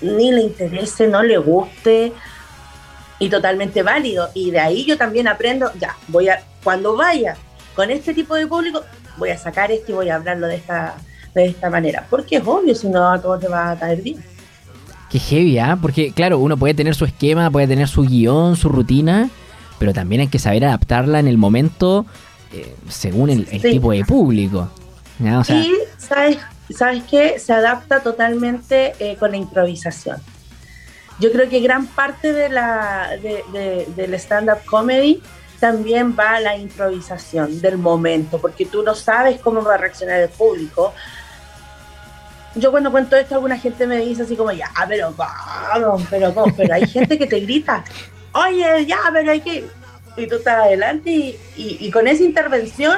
ni 0.01 0.31
le 0.31 0.41
interese, 0.41 1.07
no 1.07 1.23
le 1.23 1.37
guste, 1.37 2.11
y 3.19 3.29
totalmente 3.29 3.83
válido. 3.83 4.29
Y 4.33 4.51
de 4.51 4.59
ahí 4.59 4.85
yo 4.85 4.97
también 4.97 5.27
aprendo, 5.27 5.71
ya, 5.79 5.95
voy 6.07 6.29
a, 6.29 6.41
cuando 6.63 6.95
vaya 6.95 7.37
con 7.75 7.91
este 7.91 8.13
tipo 8.13 8.35
de 8.35 8.47
público, 8.47 8.81
voy 9.17 9.29
a 9.29 9.37
sacar 9.37 9.71
esto 9.71 9.91
y 9.91 9.95
voy 9.95 10.09
a 10.09 10.15
hablarlo 10.15 10.47
de 10.47 10.55
esta, 10.55 10.95
de 11.33 11.45
esta 11.45 11.69
manera. 11.69 12.05
Porque 12.09 12.37
es 12.37 12.43
obvio, 12.45 12.75
si 12.75 12.89
no 12.89 13.09
a 13.09 13.21
todos 13.21 13.39
te 13.39 13.47
va 13.47 13.71
a 13.71 13.79
caer 13.79 14.01
bien. 14.01 14.23
Qué 15.09 15.19
heavy, 15.19 15.57
¿ah? 15.59 15.77
Porque 15.81 16.11
claro, 16.11 16.39
uno 16.39 16.57
puede 16.57 16.73
tener 16.73 16.95
su 16.95 17.05
esquema, 17.05 17.49
puede 17.49 17.67
tener 17.67 17.87
su 17.87 18.03
guion, 18.03 18.55
su 18.55 18.69
rutina, 18.69 19.29
pero 19.79 19.93
también 19.93 20.21
hay 20.21 20.27
que 20.27 20.39
saber 20.39 20.65
adaptarla 20.65 21.19
en 21.19 21.27
el 21.27 21.37
momento 21.37 22.05
eh, 22.51 22.75
según 22.89 23.29
el, 23.29 23.45
tipo 23.47 23.91
de 23.91 24.03
público. 24.03 24.69
y, 25.19 25.73
¿sabes, 25.97 26.37
¿sabes 26.69 27.03
qué? 27.09 27.39
Se 27.39 27.53
adapta 27.53 28.01
totalmente 28.01 28.93
eh, 28.99 29.15
con 29.17 29.31
la 29.31 29.37
improvisación. 29.37 30.17
Yo 31.19 31.31
creo 31.31 31.49
que 31.49 31.59
gran 31.59 31.87
parte 31.87 32.31
de 32.33 32.49
la, 32.49 33.09
del 33.95 34.13
stand-up 34.13 34.63
comedy 34.65 35.21
también 35.59 36.15
va 36.17 36.35
a 36.35 36.39
la 36.39 36.55
improvisación 36.55 37.59
del 37.59 37.77
momento, 37.77 38.39
porque 38.39 38.65
tú 38.65 38.81
no 38.83 38.95
sabes 38.95 39.39
cómo 39.41 39.61
va 39.61 39.75
a 39.75 39.77
reaccionar 39.77 40.21
el 40.21 40.29
público. 40.29 40.93
Yo 42.55 42.71
cuando 42.71 42.89
cuento 42.89 43.17
esto, 43.17 43.35
alguna 43.35 43.57
gente 43.57 43.85
me 43.85 43.97
dice 43.97 44.23
así 44.23 44.35
como, 44.35 44.51
ya, 44.53 44.71
pero 44.87 45.13
vamos, 45.15 46.03
pero 46.09 46.33
pero 46.55 46.73
hay 46.73 46.87
gente 46.87 47.19
que 47.19 47.27
te 47.27 47.41
grita, 47.41 47.83
oye, 48.47 48.85
ya, 48.85 48.99
pero 49.11 49.31
hay 49.31 49.41
que... 49.41 49.65
Y 50.17 50.27
tú 50.27 50.35
estás 50.35 50.65
adelante 50.65 51.11
y, 51.11 51.37
y 51.55 51.91
con 51.91 52.07
esa 52.07 52.23
intervención, 52.23 52.97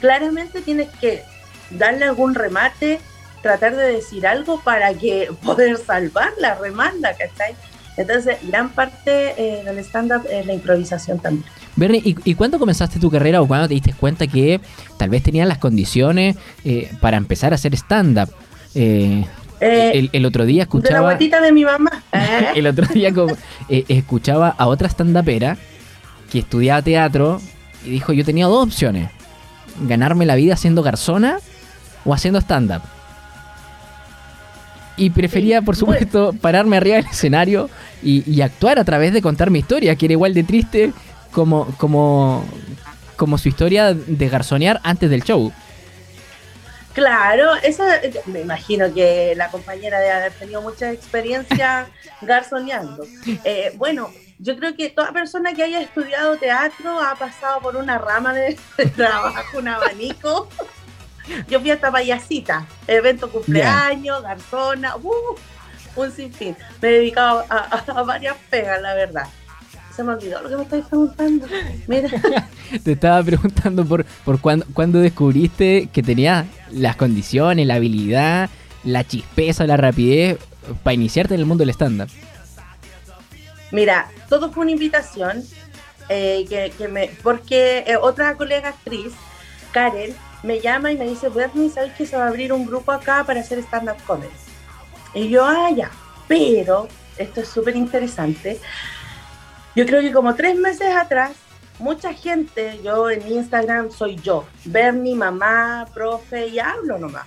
claramente 0.00 0.60
tienes 0.60 0.88
que 1.00 1.22
darle 1.70 2.06
algún 2.06 2.34
remate, 2.34 3.00
tratar 3.42 3.76
de 3.76 3.92
decir 3.92 4.26
algo 4.26 4.60
para 4.60 4.92
que 4.94 5.28
poder 5.44 5.76
salvar 5.78 6.32
la 6.38 6.54
remanda, 6.56 7.10
¿cachai? 7.16 7.54
Entonces, 7.96 8.38
gran 8.44 8.70
parte 8.70 9.34
eh, 9.36 9.62
del 9.64 9.78
stand-up 9.80 10.26
es 10.30 10.46
la 10.46 10.54
improvisación 10.54 11.18
también. 11.18 11.44
Bernie, 11.76 12.00
¿y, 12.04 12.16
¿y, 12.24 12.34
cuándo 12.34 12.58
comenzaste 12.58 12.98
tu 12.98 13.10
carrera 13.10 13.42
o 13.42 13.46
cuándo 13.46 13.68
te 13.68 13.74
diste 13.74 13.92
cuenta 13.92 14.26
que 14.26 14.60
tal 14.96 15.10
vez 15.10 15.22
tenías 15.22 15.46
las 15.46 15.58
condiciones 15.58 16.36
eh, 16.64 16.90
para 17.00 17.16
empezar 17.16 17.52
a 17.52 17.56
hacer 17.56 17.74
stand-up? 17.74 18.32
Eh, 18.74 19.24
el, 19.60 20.26
otro 20.26 20.44
día 20.44 20.62
escuchaba... 20.62 21.14
De 21.14 21.28
la 21.28 21.40
de 21.40 21.52
mi 21.52 21.64
mamá. 21.64 22.02
el 22.54 22.66
otro 22.66 22.86
día 22.86 23.12
escuchaba 23.68 24.54
a 24.56 24.66
otra 24.66 24.88
stand-upera 24.88 25.56
que 26.30 26.40
estudiaba 26.40 26.82
teatro 26.82 27.40
y 27.84 27.90
dijo, 27.90 28.12
yo 28.12 28.24
tenía 28.24 28.46
dos 28.46 28.64
opciones. 28.64 29.10
Ganarme 29.86 30.26
la 30.26 30.34
vida 30.34 30.54
haciendo 30.54 30.82
garzona 30.82 31.38
o 32.04 32.14
haciendo 32.14 32.40
stand-up 32.40 32.82
y 35.00 35.08
prefería, 35.08 35.62
por 35.62 35.76
supuesto, 35.76 36.34
pararme 36.42 36.76
arriba 36.76 36.96
del 36.96 37.06
escenario 37.06 37.70
y, 38.02 38.42
actuar 38.42 38.78
a 38.78 38.84
través 38.84 39.14
de 39.14 39.22
contar 39.22 39.50
mi 39.50 39.58
historia, 39.60 39.96
que 39.96 40.04
era 40.06 40.12
igual 40.12 40.34
de 40.34 40.44
triste 40.44 40.92
como, 41.32 41.66
como, 41.78 42.44
como 43.16 43.38
su 43.38 43.48
historia 43.48 43.94
de 43.94 44.28
garzonear 44.28 44.78
antes 44.82 45.08
del 45.08 45.24
show. 45.24 45.52
Claro, 47.00 47.54
eso 47.62 47.82
me 48.26 48.42
imagino 48.42 48.92
que 48.92 49.32
la 49.34 49.50
compañera 49.50 49.98
debe 50.00 50.12
haber 50.12 50.32
tenido 50.32 50.60
mucha 50.60 50.92
experiencia 50.92 51.88
garzoneando. 52.20 53.06
Eh, 53.42 53.72
bueno, 53.76 54.10
yo 54.38 54.54
creo 54.58 54.76
que 54.76 54.90
toda 54.90 55.10
persona 55.10 55.54
que 55.54 55.62
haya 55.62 55.80
estudiado 55.80 56.36
teatro 56.36 57.00
ha 57.00 57.14
pasado 57.14 57.62
por 57.62 57.76
una 57.76 57.96
rama 57.96 58.34
de 58.34 58.58
trabajo, 58.96 59.56
un 59.56 59.68
abanico 59.68 60.46
yo 61.48 61.58
fui 61.58 61.70
hasta 61.70 61.90
payasita, 61.90 62.66
evento 62.86 63.30
cumpleaños, 63.30 64.22
garzona, 64.22 64.96
uh, 64.96 65.36
un 65.96 66.12
sinfín. 66.12 66.54
Me 66.82 66.88
he 66.88 66.92
dedicado 66.92 67.46
a, 67.48 68.02
varias 68.02 68.36
pegas, 68.50 68.82
la 68.82 68.92
verdad. 68.92 69.26
Se 69.96 70.04
me 70.04 70.12
olvidó 70.12 70.42
lo 70.42 70.50
que 70.50 70.56
me 70.56 70.62
estáis 70.64 70.84
preguntando. 70.84 71.46
Mira. 71.86 72.10
Te 72.84 72.92
estaba 72.92 73.22
preguntando 73.22 73.84
por, 73.84 74.04
por 74.24 74.40
cuándo, 74.40 75.00
descubriste 75.00 75.88
que 75.92 76.02
tenías 76.02 76.46
las 76.70 76.96
condiciones, 76.96 77.66
la 77.66 77.74
habilidad, 77.74 78.50
la 78.84 79.06
chispeza, 79.06 79.66
la 79.66 79.76
rapidez 79.76 80.38
para 80.82 80.94
iniciarte 80.94 81.34
en 81.34 81.40
el 81.40 81.46
mundo 81.46 81.62
del 81.62 81.70
estándar. 81.70 82.08
Mira, 83.72 84.10
todo 84.28 84.50
fue 84.50 84.62
una 84.62 84.72
invitación 84.72 85.44
eh, 86.08 86.44
que, 86.76 86.88
me, 86.88 87.10
porque 87.22 87.84
eh, 87.86 87.96
otra 87.96 88.36
colega 88.36 88.70
actriz, 88.70 89.12
Karen, 89.72 90.14
me 90.42 90.60
llama 90.60 90.90
y 90.90 90.96
me 90.96 91.06
dice, 91.06 91.28
Bernie, 91.28 91.70
¿sabes 91.70 91.92
que 91.94 92.06
se 92.06 92.16
va 92.16 92.24
a 92.24 92.28
abrir 92.28 92.52
un 92.52 92.66
grupo 92.66 92.92
acá 92.92 93.24
para 93.24 93.40
hacer 93.40 93.58
stand-up 93.60 93.96
comedy? 94.06 94.30
Y 95.14 95.28
yo, 95.28 95.44
ah, 95.44 95.70
ya, 95.70 95.90
pero 96.26 96.88
esto 97.16 97.40
es 97.40 97.48
súper 97.48 97.76
interesante. 97.76 98.60
Yo 99.76 99.86
creo 99.86 100.00
que 100.00 100.12
como 100.12 100.34
tres 100.34 100.56
meses 100.56 100.94
atrás, 100.96 101.32
mucha 101.80 102.12
gente, 102.12 102.78
yo 102.84 103.10
en 103.10 103.26
Instagram 103.26 103.90
soy 103.90 104.16
yo, 104.16 104.44
Bernie, 104.64 105.14
mamá, 105.14 105.88
profe, 105.92 106.48
y 106.48 106.58
hablo 106.58 106.98
nomás. 106.98 107.26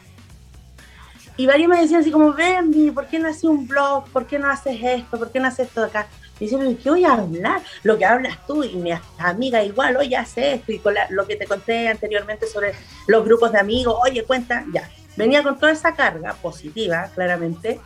Y 1.36 1.48
varios 1.48 1.68
me 1.68 1.82
decían 1.82 2.02
así 2.02 2.12
como, 2.12 2.32
Bernie, 2.34 2.92
¿por 2.92 3.08
qué 3.08 3.18
no 3.18 3.28
haces 3.28 3.46
un 3.46 3.68
blog? 3.68 4.08
¿Por 4.10 4.28
qué 4.28 4.38
no 4.38 4.50
haces 4.50 4.78
esto? 4.82 5.18
¿Por 5.18 5.32
qué 5.32 5.40
no 5.40 5.48
haces 5.48 5.68
esto 5.68 5.82
de 5.82 5.88
acá? 5.88 6.08
Dice, 6.40 6.58
¿qué 6.82 6.90
voy 6.90 7.06
a 7.06 7.14
hablar? 7.14 7.64
Lo 7.82 7.98
que 7.98 8.06
hablas 8.06 8.46
tú 8.46 8.64
y 8.64 8.76
mi 8.76 8.92
amiga 9.18 9.64
igual, 9.64 9.98
oye, 9.98 10.16
hace 10.16 10.54
esto. 10.54 10.72
Y 10.72 10.78
con 10.78 10.94
lo 11.10 11.26
que 11.26 11.36
te 11.36 11.48
conté 11.48 11.88
anteriormente 11.88 12.46
sobre 12.46 12.76
los 13.08 13.26
grupos 13.26 13.52
de 13.52 13.60
amigos, 13.60 13.96
oye, 14.04 14.24
cuenta, 14.24 14.64
ya. 14.72 14.88
Venía 15.16 15.42
con 15.42 15.58
toda 15.58 15.72
esa 15.72 15.96
carga 15.96 16.34
positiva, 16.36 17.10
claramente. 17.16 17.80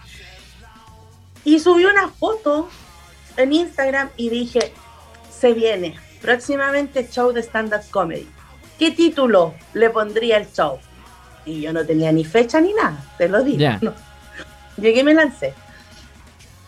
Y 1.46 1.60
subí 1.60 1.86
una 1.86 2.10
foto 2.10 2.70
en 3.38 3.54
Instagram 3.54 4.10
y 4.18 4.30
dije, 4.30 4.74
se 5.30 5.54
viene 5.54 5.98
próximamente 6.22 7.08
show 7.10 7.32
de 7.32 7.42
stand-up 7.42 7.82
comedy. 7.92 8.28
¿Qué 8.78 8.92
título 8.92 9.54
le 9.74 9.90
pondría 9.90 10.38
el 10.38 10.48
show? 10.52 10.80
Y 11.46 11.62
yo 11.62 11.74
no 11.74 11.86
tenía 11.86 12.12
ni 12.12 12.26
fecha 12.26 12.60
ni 12.60 12.74
nada, 12.74 13.04
te 13.18 13.30
lo 13.30 13.44
digo. 13.44 13.58
Llegué 14.78 15.00
y 15.00 15.04
me 15.04 15.14
lancé. 15.14 15.54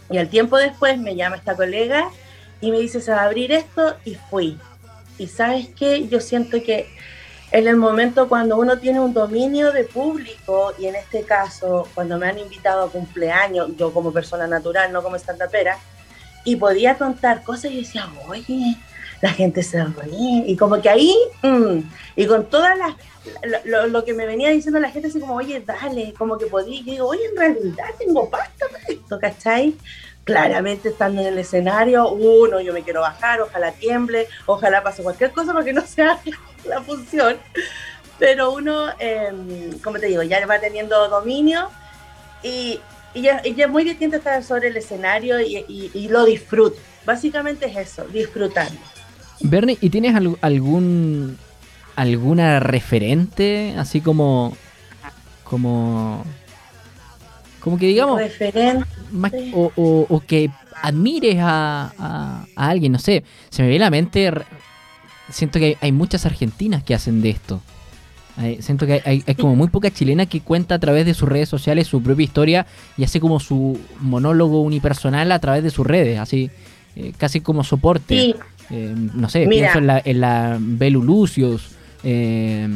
Y 0.10 0.18
al 0.18 0.30
tiempo 0.30 0.58
después 0.58 0.98
me 0.98 1.16
llama 1.16 1.36
esta 1.36 1.56
colega 1.56 2.10
y 2.62 2.72
me 2.72 2.80
dice, 2.80 3.00
se 3.02 3.12
va 3.12 3.22
a 3.22 3.26
abrir 3.26 3.52
esto 3.52 3.96
y 4.06 4.16
fui. 4.16 4.58
Y 5.18 5.28
sabes 5.28 5.68
qué, 5.76 6.08
yo 6.08 6.20
siento 6.20 6.64
que 6.64 6.90
en 7.52 7.68
el 7.68 7.76
momento 7.76 8.28
cuando 8.30 8.58
uno 8.58 8.80
tiene 8.80 9.00
un 9.00 9.14
dominio 9.14 9.72
de 9.72 9.84
público, 9.84 10.74
y 10.80 10.86
en 10.86 10.96
este 10.96 11.24
caso, 11.24 11.88
cuando 11.94 12.18
me 12.18 12.28
han 12.28 12.40
invitado 12.40 12.86
a 12.86 12.92
cumpleaños, 12.92 13.76
yo 13.76 13.94
como 13.94 14.12
persona 14.12 14.48
natural, 14.48 14.92
no 14.92 15.04
como 15.04 15.18
pera 15.52 15.78
y 16.46 16.56
podía 16.56 16.98
contar 16.98 17.44
cosas 17.44 17.72
y 17.72 17.78
decía, 17.82 18.08
oye, 18.28 18.78
la 19.22 19.30
gente 19.32 19.64
se 19.64 19.84
reía. 19.84 20.44
Y 20.48 20.56
como 20.56 20.82
que 20.82 20.90
ahí, 20.90 21.16
mm, 21.42 21.80
y 22.16 22.26
con 22.26 22.46
todas 22.50 22.78
las, 22.78 22.96
lo, 23.66 24.04
que 24.06 24.14
me 24.14 24.26
venía 24.26 24.50
diciendo 24.50 24.80
la 24.80 24.90
gente, 24.90 25.10
así 25.10 25.20
como, 25.20 25.36
oye, 25.36 25.62
dale, 25.62 26.14
como 26.18 26.38
que 26.38 26.46
podía, 26.46 26.80
y 26.80 26.84
digo, 26.84 27.08
oye, 27.08 27.26
en 27.26 27.38
realidad 27.38 27.86
tengo 27.98 28.30
pasta 28.30 28.66
para 28.72 28.84
esto, 28.88 29.20
¿cachai? 29.20 29.76
Claramente 30.24 30.90
estando 30.90 31.22
en 31.22 31.28
el 31.28 31.38
escenario, 31.38 32.10
uno, 32.10 32.62
yo 32.62 32.74
me 32.74 32.84
quiero 32.84 33.02
bajar, 33.02 33.42
ojalá 33.42 33.72
tiemble, 33.72 34.28
ojalá 34.46 34.84
pase 34.84 35.04
cualquier 35.04 35.32
cosa 35.32 35.54
para 35.54 35.66
que 35.66 35.74
no 35.74 35.86
sea 35.86 36.20
la 36.66 36.82
función. 36.82 37.38
Pero 38.18 38.52
uno, 38.52 38.90
em, 39.00 39.80
como 39.80 39.98
te 39.98 40.08
digo, 40.08 40.24
ya 40.24 40.46
va 40.46 40.60
teniendo 40.60 41.08
dominio 41.08 41.70
y, 42.44 42.80
y, 43.14 43.22
ya, 43.22 43.38
es 43.38 43.70
muy 43.70 43.86
distinto 43.86 44.18
estar 44.18 44.44
sobre 44.44 44.68
el 44.68 44.78
escenario 44.78 45.40
y, 45.40 45.66
y 45.94 46.08
lo 46.10 46.26
disfruto. 46.26 46.78
Básicamente 47.06 47.68
es 47.68 47.78
eso, 47.78 48.04
disfrutando. 48.06 48.80
Bernie, 49.42 49.78
¿y 49.82 49.90
tienes 49.90 50.16
algún 50.42 51.38
alguna 51.96 52.62
referente 52.62 53.76
así 53.78 54.00
como 54.00 54.56
como 55.44 56.24
como 57.60 57.78
que 57.78 57.88
digamos 57.88 58.20
referente. 58.20 58.86
o, 59.54 60.24
que 60.26 60.50
admires 60.82 61.38
a, 61.42 62.46
alguien 62.56 62.94
no 62.94 63.00
sé 63.00 63.26
se 63.50 63.64
me 63.64 63.68
ve 63.68 63.80
la 63.80 63.90
mente 63.90 64.32
siento 65.30 65.60
que 65.60 65.78
hay, 65.82 65.92
muchas 65.92 66.26
argentinas 66.26 66.84
que 66.84 66.94
hacen 66.94 67.22
de 67.22 67.30
esto. 67.30 67.62
Siento 68.62 68.88
que 68.88 69.02
hay, 69.06 69.22
como 69.36 69.56
muy 69.56 69.68
poca 69.68 69.92
chilena 69.92 70.26
que 70.26 70.40
cuenta 70.40 70.76
a 70.76 70.80
través 70.80 71.06
de 71.06 71.14
sus 71.14 71.28
redes 71.28 71.50
sociales 71.50 71.88
su 71.88 72.02
propia 72.02 72.24
historia 72.24 72.66
y 72.98 73.04
hace 73.04 73.20
como 73.20 73.40
su 73.42 73.78
monólogo 74.00 74.62
unipersonal 74.62 75.32
a 75.34 75.40
través 75.40 75.62
de 75.62 75.70
sus 75.70 75.86
redes, 75.86 76.20
así 76.20 76.50
eh, 76.96 77.12
casi 77.18 77.42
como 77.42 77.66
soporte. 77.66 78.36
Eh, 78.72 78.94
no 78.96 79.30
sé, 79.30 79.48
pienso 79.48 79.80
en 79.80 79.88
la, 79.88 80.02
en 80.04 80.22
la 80.22 80.58
Belu 80.60 81.04
Lucius, 81.04 81.72
eh, 82.04 82.68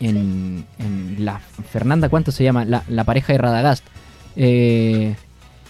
en, 0.00 0.66
la 1.18 1.38
Fernanda, 1.38 2.08
¿cuánto 2.08 2.30
se 2.30 2.44
llama? 2.44 2.64
La, 2.64 2.84
la 2.88 3.04
pareja 3.04 3.32
de 3.32 3.38
Radagast. 3.38 3.84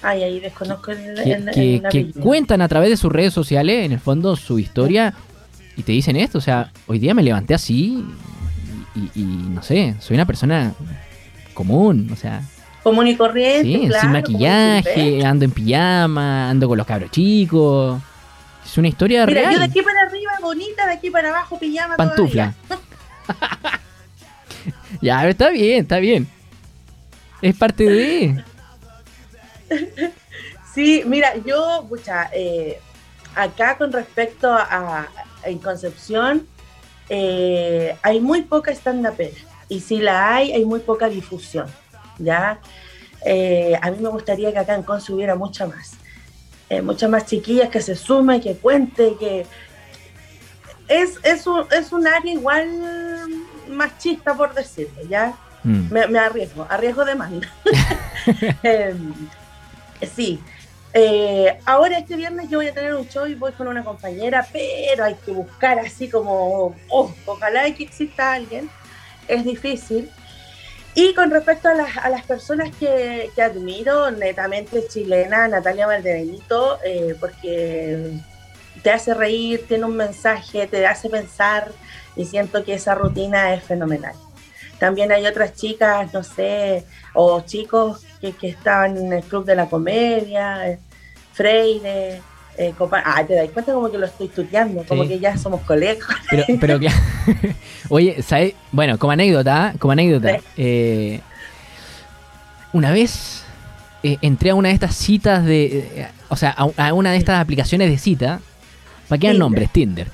Ay, 0.02 0.22
ahí 0.22 0.40
desconozco 0.40 0.92
el, 0.92 1.50
que, 1.90 2.12
cuentan 2.20 2.62
a 2.62 2.68
través 2.68 2.90
de 2.90 2.96
sus 2.96 3.10
redes 3.10 3.32
sociales, 3.32 3.84
en 3.84 3.92
el 3.92 3.98
fondo, 3.98 4.36
su 4.36 4.58
historia 4.58 5.14
y 5.76 5.82
te 5.82 5.92
dicen 5.92 6.16
esto. 6.16 6.38
O 6.38 6.40
sea, 6.40 6.72
hoy 6.86 6.98
día 6.98 7.14
me 7.14 7.22
levanté 7.22 7.54
así 7.54 8.04
y, 9.14 9.22
no 9.22 9.62
sé, 9.62 9.94
soy 10.00 10.14
una 10.14 10.26
persona 10.26 10.74
común, 11.54 12.10
o 12.12 12.16
sea. 12.16 12.42
Común 12.82 13.06
y 13.06 13.16
corriente. 13.16 13.98
sin 14.00 14.12
maquillaje, 14.12 15.24
ando 15.24 15.44
en 15.44 15.50
pijama, 15.50 16.50
ando 16.50 16.68
con 16.68 16.78
los 16.78 16.86
cabros 16.86 17.10
chicos. 17.10 18.00
Es 18.68 18.76
una 18.76 18.88
historia 18.88 19.24
Mira, 19.24 19.40
real. 19.40 19.52
Yo 19.54 19.58
de 19.60 19.64
aquí 19.64 19.80
para 19.80 20.02
arriba, 20.02 20.32
bonita, 20.42 20.86
de 20.86 20.92
aquí 20.92 21.10
para 21.10 21.30
abajo, 21.30 21.58
pijama. 21.58 21.96
Pantufla. 21.96 22.54
ya, 25.00 25.26
está 25.26 25.48
bien, 25.48 25.82
está 25.82 25.98
bien. 25.98 26.28
Es 27.40 27.56
parte 27.56 27.84
de. 27.84 28.44
sí, 30.74 31.02
mira, 31.06 31.34
yo, 31.46 31.86
pucha, 31.88 32.28
eh, 32.34 32.78
acá 33.34 33.78
con 33.78 33.90
respecto 33.90 34.52
a, 34.52 35.08
en 35.44 35.58
Concepción, 35.58 36.46
eh, 37.08 37.96
hay 38.02 38.20
muy 38.20 38.42
poca 38.42 38.70
stand-up 38.72 39.16
y 39.70 39.80
si 39.80 39.98
la 39.98 40.34
hay, 40.34 40.52
hay 40.52 40.66
muy 40.66 40.80
poca 40.80 41.08
difusión, 41.08 41.68
¿ya? 42.18 42.60
Eh, 43.24 43.78
a 43.80 43.90
mí 43.90 43.96
me 44.00 44.10
gustaría 44.10 44.52
que 44.52 44.58
acá 44.58 44.74
en 44.74 44.82
Conce 44.82 45.12
hubiera 45.12 45.34
mucha 45.34 45.66
más, 45.66 45.92
eh, 46.70 46.82
muchas 46.82 47.10
más 47.10 47.26
chiquillas 47.26 47.68
que 47.68 47.80
se 47.80 47.94
sumen, 47.94 48.40
que 48.40 48.54
cuente, 48.56 49.16
que... 49.18 49.46
Es, 50.88 51.18
es, 51.22 51.46
un, 51.46 51.66
es 51.70 51.92
un 51.92 52.06
área 52.06 52.32
igual 52.32 52.66
más 53.68 53.98
chista, 53.98 54.34
por 54.34 54.54
decirlo, 54.54 55.02
¿ya? 55.06 55.34
Mm. 55.62 55.92
Me, 55.92 56.06
me, 56.06 56.18
arriesgo, 56.18 56.66
arriesgo 56.68 57.04
demanda. 57.04 57.46
Em, 58.62 59.14
sí, 60.14 60.40
eh, 60.94 61.58
ahora 61.66 61.98
este 61.98 62.16
viernes 62.16 62.48
yo 62.48 62.58
voy 62.58 62.68
a 62.68 62.74
tener 62.74 62.94
un 62.94 63.08
show 63.08 63.26
y 63.26 63.34
voy 63.34 63.52
con 63.52 63.68
una 63.68 63.84
compañera, 63.84 64.46
pero 64.52 65.04
hay 65.04 65.14
que 65.14 65.32
buscar 65.32 65.78
así 65.78 66.08
como, 66.08 66.74
oh, 66.88 67.14
ojalá 67.26 67.72
que 67.74 67.84
exista 67.84 68.32
alguien, 68.32 68.70
es 69.26 69.44
difícil. 69.44 70.10
Y 71.00 71.14
con 71.14 71.30
respecto 71.30 71.68
a 71.68 71.74
las, 71.74 71.96
a 71.96 72.08
las 72.08 72.26
personas 72.26 72.74
que, 72.74 73.30
que, 73.32 73.40
admiro, 73.40 74.10
netamente 74.10 74.88
chilena, 74.88 75.46
Natalia 75.46 75.86
Valdebenito, 75.86 76.80
eh, 76.84 77.14
porque 77.20 78.18
te 78.82 78.90
hace 78.90 79.14
reír, 79.14 79.64
tiene 79.68 79.84
un 79.84 79.94
mensaje, 79.94 80.66
te 80.66 80.84
hace 80.88 81.08
pensar 81.08 81.70
y 82.16 82.24
siento 82.24 82.64
que 82.64 82.74
esa 82.74 82.96
rutina 82.96 83.54
es 83.54 83.62
fenomenal. 83.62 84.16
También 84.80 85.12
hay 85.12 85.24
otras 85.24 85.54
chicas, 85.54 86.12
no 86.12 86.24
sé, 86.24 86.84
o 87.14 87.42
chicos 87.42 88.04
que, 88.20 88.32
que 88.32 88.48
estaban 88.48 88.96
en 88.96 89.12
el 89.12 89.22
Club 89.22 89.44
de 89.44 89.54
la 89.54 89.66
Comedia, 89.66 90.68
eh, 90.68 90.80
Freire, 91.32 92.20
eh, 92.58 92.74
Ah, 93.04 93.24
te 93.26 93.34
das 93.34 93.48
cuenta 93.50 93.72
como 93.72 93.90
que 93.90 93.98
lo 93.98 94.06
estoy 94.06 94.26
estudiando, 94.26 94.84
como 94.84 95.06
que 95.06 95.18
ya 95.20 95.36
somos 95.36 95.60
colegas. 95.62 96.08
Pero, 96.28 96.44
pero 96.60 96.78
Oye, 97.88 98.20
¿sabes? 98.22 98.54
Bueno, 98.72 98.98
como 98.98 99.12
anécdota, 99.12 99.74
como 99.78 99.92
anécdota, 99.92 100.40
eh, 100.56 101.20
una 102.72 102.90
vez 102.90 103.44
eh, 104.02 104.18
entré 104.22 104.50
a 104.50 104.54
una 104.54 104.68
de 104.68 104.74
estas 104.74 104.96
citas 104.96 105.44
de. 105.44 106.08
o 106.28 106.36
sea, 106.36 106.50
a, 106.50 106.92
una 106.92 107.12
de 107.12 107.18
estas 107.18 107.40
aplicaciones 107.40 107.90
de 107.90 107.98
cita. 107.98 108.40
¿Para 109.08 109.20
qué 109.20 109.32
nombres? 109.32 109.70
Tinder. 109.72 110.08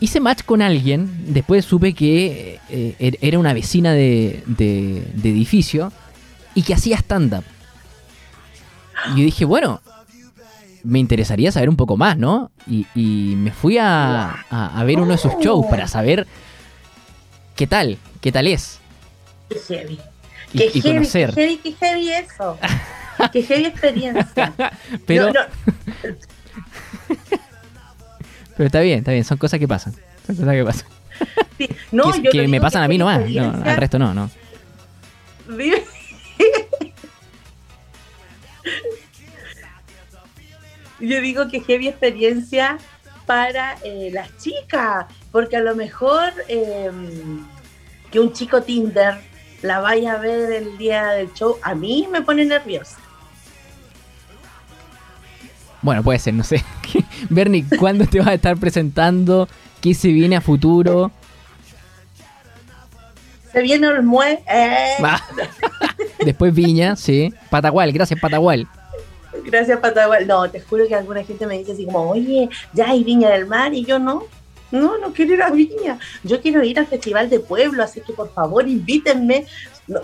hice 0.00 0.20
match 0.20 0.42
con 0.42 0.60
alguien, 0.60 1.08
después 1.32 1.64
supe 1.64 1.94
que 1.94 2.58
er, 2.98 3.16
era 3.20 3.38
una 3.38 3.52
vecina 3.52 3.92
de, 3.92 4.42
de 4.46 5.30
edificio 5.30 5.92
y 6.54 6.62
que 6.62 6.74
hacía 6.74 6.96
stand-up. 6.96 7.44
Y 9.14 9.18
yo 9.18 9.24
dije, 9.24 9.44
bueno, 9.44 9.80
me 10.84 10.98
interesaría 10.98 11.52
saber 11.52 11.68
un 11.68 11.76
poco 11.76 11.96
más, 11.96 12.16
¿no? 12.16 12.50
Y, 12.66 12.86
me 13.36 13.52
fui 13.52 13.78
a, 13.78 14.44
ver 14.84 14.98
uno 15.00 15.12
de 15.12 15.18
sus 15.18 15.34
shows 15.40 15.66
para 15.66 15.86
saber 15.88 16.26
qué 17.56 17.66
tal, 17.66 17.98
qué 18.20 18.32
tal 18.32 18.46
es. 18.46 18.78
Qué 19.48 19.58
heavy. 19.68 19.98
Y, 20.52 20.58
qué 20.58 20.70
heavy, 20.70 20.82
conocer. 20.82 21.34
Qué 21.34 21.40
heavy, 21.42 21.56
qué 21.58 21.72
heavy 21.72 22.10
eso. 22.12 22.58
qué 23.32 23.42
heavy 23.42 23.64
experiencia. 23.66 24.52
Pero... 25.06 25.32
Pero 28.56 28.66
está 28.66 28.80
bien, 28.80 28.98
está 28.98 29.12
bien, 29.12 29.24
son 29.24 29.38
cosas 29.38 29.58
que 29.58 29.66
pasan. 29.66 29.94
Son 30.26 30.36
cosas 30.36 30.52
que 30.54 30.64
pasan. 30.64 30.86
No, 31.92 32.12
que, 32.12 32.28
que 32.28 32.48
me 32.48 32.60
pasan 32.60 32.82
a 32.82 32.88
mí 32.88 32.98
nomás, 32.98 33.28
no, 33.28 33.62
al 33.64 33.76
resto 33.76 33.98
no, 33.98 34.12
no. 34.14 34.30
Yo 41.00 41.20
digo 41.20 41.48
que 41.48 41.60
heavy 41.60 41.88
experiencia 41.88 42.78
para 43.26 43.76
eh, 43.84 44.10
las 44.12 44.36
chicas, 44.38 45.06
porque 45.30 45.56
a 45.56 45.60
lo 45.60 45.76
mejor 45.76 46.32
em, 46.48 47.46
que 48.10 48.18
un 48.18 48.32
chico 48.32 48.62
Tinder 48.62 49.20
la 49.62 49.80
vaya 49.80 50.14
a 50.14 50.18
ver 50.18 50.52
el 50.52 50.78
día 50.78 51.08
del 51.10 51.32
show, 51.34 51.56
a 51.62 51.74
mí 51.74 52.08
me 52.10 52.22
pone 52.22 52.44
nerviosa. 52.44 52.96
Bueno, 55.82 56.02
puede 56.02 56.18
ser, 56.18 56.34
no 56.34 56.44
sé. 56.44 56.64
Bernie, 57.30 57.64
¿cuándo 57.78 58.06
te 58.06 58.18
vas 58.18 58.28
a 58.28 58.34
estar 58.34 58.56
presentando? 58.56 59.48
¿Qué 59.80 59.94
se 59.94 60.08
viene 60.08 60.36
a 60.36 60.40
futuro? 60.40 61.10
Se 63.52 63.62
viene 63.62 63.86
el 63.88 64.02
mue. 64.02 64.42
Eh. 64.48 64.96
Después 66.24 66.54
Viña, 66.54 66.96
sí. 66.96 67.32
Patagual, 67.48 67.92
gracias 67.92 68.20
Patagual. 68.20 68.68
Gracias, 69.44 69.78
Patagual. 69.78 70.26
No, 70.26 70.50
te 70.50 70.60
juro 70.60 70.86
que 70.86 70.94
alguna 70.94 71.24
gente 71.24 71.46
me 71.46 71.58
dice 71.58 71.72
así 71.72 71.84
como, 71.86 72.10
oye, 72.10 72.48
ya 72.72 72.90
hay 72.90 73.04
Viña 73.04 73.30
del 73.30 73.46
Mar 73.46 73.74
y 73.74 73.84
yo 73.84 73.98
no. 73.98 74.24
No, 74.70 74.98
no 74.98 75.12
quiero 75.12 75.34
ir 75.34 75.42
a 75.42 75.50
Viña. 75.50 75.98
Yo 76.22 76.40
quiero 76.40 76.62
ir 76.62 76.78
al 76.78 76.86
Festival 76.86 77.28
de 77.28 77.40
Pueblo, 77.40 77.82
así 77.82 78.00
que 78.00 78.12
por 78.12 78.32
favor 78.32 78.68
invítenme. 78.68 79.46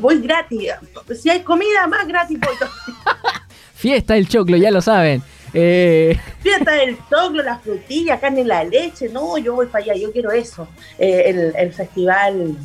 Voy 0.00 0.20
gratis. 0.20 0.72
Si 1.20 1.30
hay 1.30 1.42
comida, 1.42 1.86
más 1.86 2.06
gratis 2.06 2.38
voy. 2.40 2.54
Fiesta 3.74 4.14
del 4.14 4.28
choclo, 4.28 4.56
ya 4.56 4.70
lo 4.70 4.80
saben. 4.80 5.22
Eh... 5.54 6.18
Fiesta 6.40 6.72
del 6.72 6.98
choclo, 7.08 7.42
las 7.42 7.62
frutillas, 7.62 8.20
carne 8.20 8.40
y 8.40 8.44
la 8.44 8.64
leche. 8.64 9.08
No, 9.08 9.38
yo 9.38 9.54
voy 9.54 9.66
para 9.66 9.84
allá, 9.84 9.94
yo 9.94 10.10
quiero 10.12 10.32
eso. 10.32 10.66
Eh, 10.98 11.24
el, 11.26 11.54
el, 11.56 11.72
festival 11.72 12.56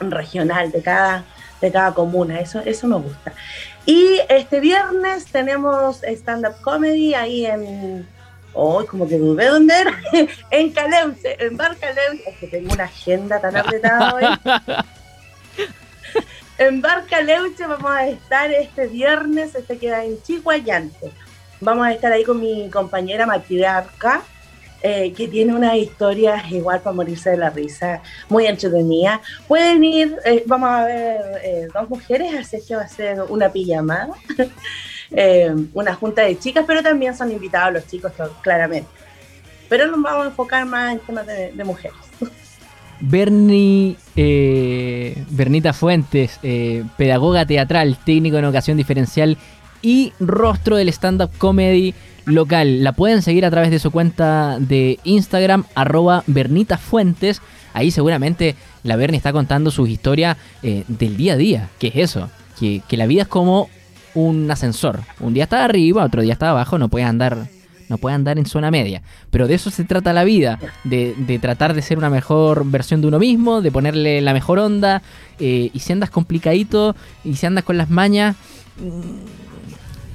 regional 0.00 0.70
de 0.70 0.82
cada, 0.82 1.24
de 1.60 1.72
cada 1.72 1.92
comuna, 1.94 2.40
eso, 2.40 2.60
eso 2.60 2.86
me 2.86 2.96
gusta. 2.96 3.32
Y 3.86 4.20
este 4.28 4.60
viernes 4.60 5.26
tenemos 5.26 6.02
stand-up 6.02 6.60
comedy 6.62 7.14
ahí 7.14 7.46
en. 7.46 8.06
Hoy, 8.54 8.86
como 8.86 9.06
que 9.06 9.18
dudé 9.18 9.46
dónde 9.46 9.74
era. 9.74 10.00
en 10.50 10.72
Caleuche, 10.72 11.36
en 11.44 11.56
Bar 11.56 11.76
Caleuche. 11.76 12.28
Es 12.28 12.36
que 12.38 12.46
tengo 12.48 12.72
una 12.72 12.84
agenda 12.84 13.40
tan 13.40 13.56
apretada 13.56 14.14
hoy. 14.14 14.24
en 16.58 16.80
Bar 16.80 17.04
Caleuche 17.06 17.66
vamos 17.66 17.90
a 17.90 18.08
estar 18.08 18.50
este 18.50 18.88
viernes. 18.88 19.54
Este 19.54 19.78
queda 19.78 20.04
en 20.04 20.20
Chihuayante. 20.22 21.12
Vamos 21.60 21.86
a 21.86 21.92
estar 21.92 22.12
ahí 22.12 22.24
con 22.24 22.40
mi 22.40 22.68
compañera 22.70 23.26
matriarca 23.26 24.22
eh, 24.80 25.12
que 25.12 25.26
tiene 25.26 25.52
unas 25.54 25.74
historias 25.74 26.52
igual 26.52 26.80
para 26.80 26.94
morirse 26.94 27.30
de 27.30 27.36
la 27.36 27.50
risa, 27.50 28.00
muy 28.28 28.46
entretenida. 28.46 29.20
Pueden 29.48 29.82
ir, 29.82 30.16
eh, 30.24 30.44
vamos 30.46 30.70
a 30.70 30.84
ver 30.84 31.20
eh, 31.42 31.68
dos 31.74 31.90
mujeres, 31.90 32.32
así 32.38 32.58
que 32.66 32.76
va 32.76 32.82
a 32.82 32.88
ser 32.88 33.22
una 33.28 33.48
pijamada, 33.48 34.10
una 35.74 35.94
junta 35.94 36.22
de 36.22 36.38
chicas, 36.38 36.64
pero 36.64 36.80
también 36.80 37.16
son 37.16 37.32
invitados 37.32 37.72
los 37.72 37.86
chicos, 37.88 38.12
claramente. 38.40 38.88
Pero 39.68 39.88
nos 39.88 40.00
vamos 40.00 40.26
a 40.26 40.28
enfocar 40.28 40.64
más 40.64 40.92
en 40.92 41.00
temas 41.00 41.26
de, 41.26 41.64
mujeres. 41.64 41.98
Bernie, 43.00 43.96
Bernita 45.30 45.72
Fuentes, 45.72 46.38
pedagoga 46.96 47.46
teatral, 47.46 47.98
técnico 48.04 48.36
en 48.36 48.44
ocasión 48.44 48.76
diferencial 48.76 49.36
y 49.82 50.12
rostro 50.20 50.76
del 50.76 50.88
stand-up 50.88 51.30
comedy 51.38 51.94
local. 52.28 52.84
La 52.84 52.92
pueden 52.92 53.22
seguir 53.22 53.44
a 53.44 53.50
través 53.50 53.70
de 53.70 53.78
su 53.78 53.90
cuenta 53.90 54.58
de 54.60 54.98
Instagram, 55.04 55.64
arroba 55.74 56.22
Bernita 56.26 56.78
Fuentes. 56.78 57.42
Ahí 57.74 57.90
seguramente 57.90 58.54
la 58.82 58.96
Berni 58.96 59.16
está 59.16 59.32
contando 59.32 59.70
sus 59.70 59.88
historias 59.88 60.36
eh, 60.62 60.84
del 60.88 61.16
día 61.16 61.34
a 61.34 61.36
día. 61.36 61.68
¿Qué 61.78 61.88
es 61.88 61.96
eso? 61.96 62.30
Que, 62.58 62.82
la 62.96 63.06
vida 63.06 63.22
es 63.22 63.28
como 63.28 63.68
un 64.14 64.50
ascensor. 64.50 65.00
Un 65.20 65.34
día 65.34 65.44
está 65.44 65.64
arriba, 65.64 66.04
otro 66.04 66.22
día 66.22 66.32
está 66.32 66.50
abajo, 66.50 66.78
no 66.78 66.88
puedes 66.88 67.08
andar 67.08 67.48
no 67.88 67.98
andar 68.08 68.38
en 68.38 68.44
zona 68.44 68.70
media. 68.70 69.00
Pero 69.30 69.46
de 69.46 69.54
eso 69.54 69.70
se 69.70 69.84
trata 69.84 70.12
la 70.12 70.24
vida, 70.24 70.58
de, 70.84 71.14
de 71.16 71.38
tratar 71.38 71.72
de 71.72 71.80
ser 71.80 71.96
una 71.96 72.10
mejor 72.10 72.66
versión 72.66 73.00
de 73.00 73.06
uno 73.06 73.18
mismo, 73.18 73.62
de 73.62 73.72
ponerle 73.72 74.20
la 74.20 74.34
mejor 74.34 74.58
onda. 74.58 75.02
eh, 75.38 75.70
y 75.72 75.78
si 75.78 75.92
andas 75.92 76.10
complicadito 76.10 76.94
y 77.24 77.36
si 77.36 77.46
andas 77.46 77.64
con 77.64 77.78
las 77.78 77.88
mañas, 77.88 78.36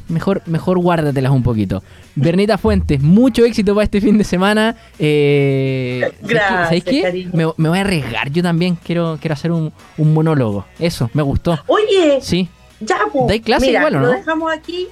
mejor, 0.08 0.42
mejor 0.46 0.80
guárdatelas 0.80 1.32
un 1.32 1.44
poquito. 1.44 1.84
Bernita 2.16 2.58
Fuentes, 2.58 3.02
mucho 3.02 3.44
éxito 3.46 3.74
para 3.74 3.86
este 3.86 4.02
fin 4.02 4.18
de 4.18 4.24
semana. 4.24 4.76
Eh. 5.00 6.12
Gracias, 6.22 6.68
¿sabes 6.68 6.84
qué? 6.84 7.30
Me, 7.34 7.46
me 7.58 7.70
voy 7.70 7.78
a 7.78 7.82
arriesgar, 7.82 8.30
yo 8.32 8.44
también 8.44 8.76
quiero, 8.76 9.18
quiero 9.20 9.34
hacer 9.34 9.52
un, 9.52 9.72
un 9.98 10.14
monólogo. 10.14 10.66
Eso, 10.80 11.10
me 11.14 11.22
gustó. 11.24 11.60
Oye, 11.68 12.20
Sí, 12.22 12.48
ya, 12.80 13.00
pues. 13.12 13.28
¿Dais 13.28 13.42
clase 13.42 13.68
Mira, 13.68 13.80
igual 13.80 13.96
o 13.96 14.00
lo 14.00 14.06
no? 14.08 14.14
dejamos 14.14 14.52
aquí, 14.52 14.88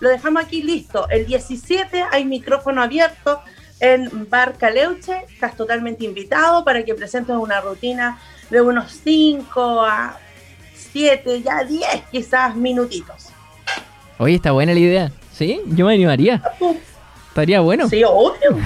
lo 0.00 0.08
dejamos 0.08 0.42
aquí 0.44 0.62
listo. 0.62 1.08
El 1.08 1.26
17 1.26 2.04
hay 2.10 2.24
micrófono 2.24 2.82
abierto 2.82 3.40
en 3.80 4.28
Bar 4.30 4.56
Caleuche. 4.58 5.24
Estás 5.32 5.56
totalmente 5.56 6.04
invitado 6.04 6.64
para 6.64 6.84
que 6.84 6.94
presentes 6.94 7.34
una 7.36 7.60
rutina 7.60 8.18
de 8.50 8.60
unos 8.60 8.92
5 9.04 9.82
a 9.84 10.18
7, 10.74 11.42
ya 11.42 11.64
10 11.64 11.84
quizás 12.10 12.56
minutitos. 12.56 13.28
Oye, 14.20 14.36
está 14.36 14.52
buena 14.52 14.72
la 14.72 14.78
idea. 14.78 15.12
Sí, 15.32 15.60
yo 15.66 15.86
me 15.86 15.94
animaría. 15.94 16.42
Estaría 17.28 17.60
bueno. 17.60 17.88
Sí, 17.88 18.02
obvio. 18.04 18.56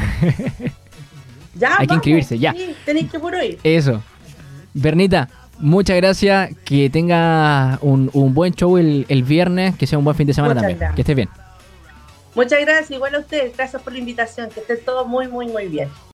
ya, 1.54 1.76
Hay 1.78 1.86
que 1.86 1.94
inscribirse, 1.94 2.38
ya. 2.38 2.52
Sí, 2.52 2.74
tenéis 2.84 3.10
que 3.10 3.18
puro 3.18 3.42
ir. 3.42 3.58
Eso. 3.62 4.02
Bernita, 4.72 5.28
muchas 5.58 5.96
gracias. 5.96 6.50
Que 6.64 6.90
tenga 6.90 7.78
un, 7.80 8.10
un 8.12 8.34
buen 8.34 8.54
show 8.54 8.76
el, 8.76 9.06
el 9.08 9.22
viernes. 9.22 9.76
Que 9.76 9.86
sea 9.86 9.98
un 9.98 10.04
buen 10.04 10.16
fin 10.16 10.26
de 10.26 10.34
semana 10.34 10.54
Muchas 10.54 10.62
también. 10.62 10.78
gracias. 10.78 10.94
Que 10.96 11.00
estés 11.02 11.16
bien. 11.16 11.28
Muchas 12.34 12.60
gracias, 12.62 12.90
igual 12.90 13.14
a 13.14 13.20
ustedes. 13.20 13.56
Gracias 13.56 13.80
por 13.80 13.92
la 13.92 14.00
invitación. 14.00 14.48
Que 14.50 14.60
estén 14.60 14.78
todos 14.84 15.06
muy, 15.06 15.28
muy, 15.28 15.46
muy 15.46 15.68
bien. 15.68 15.88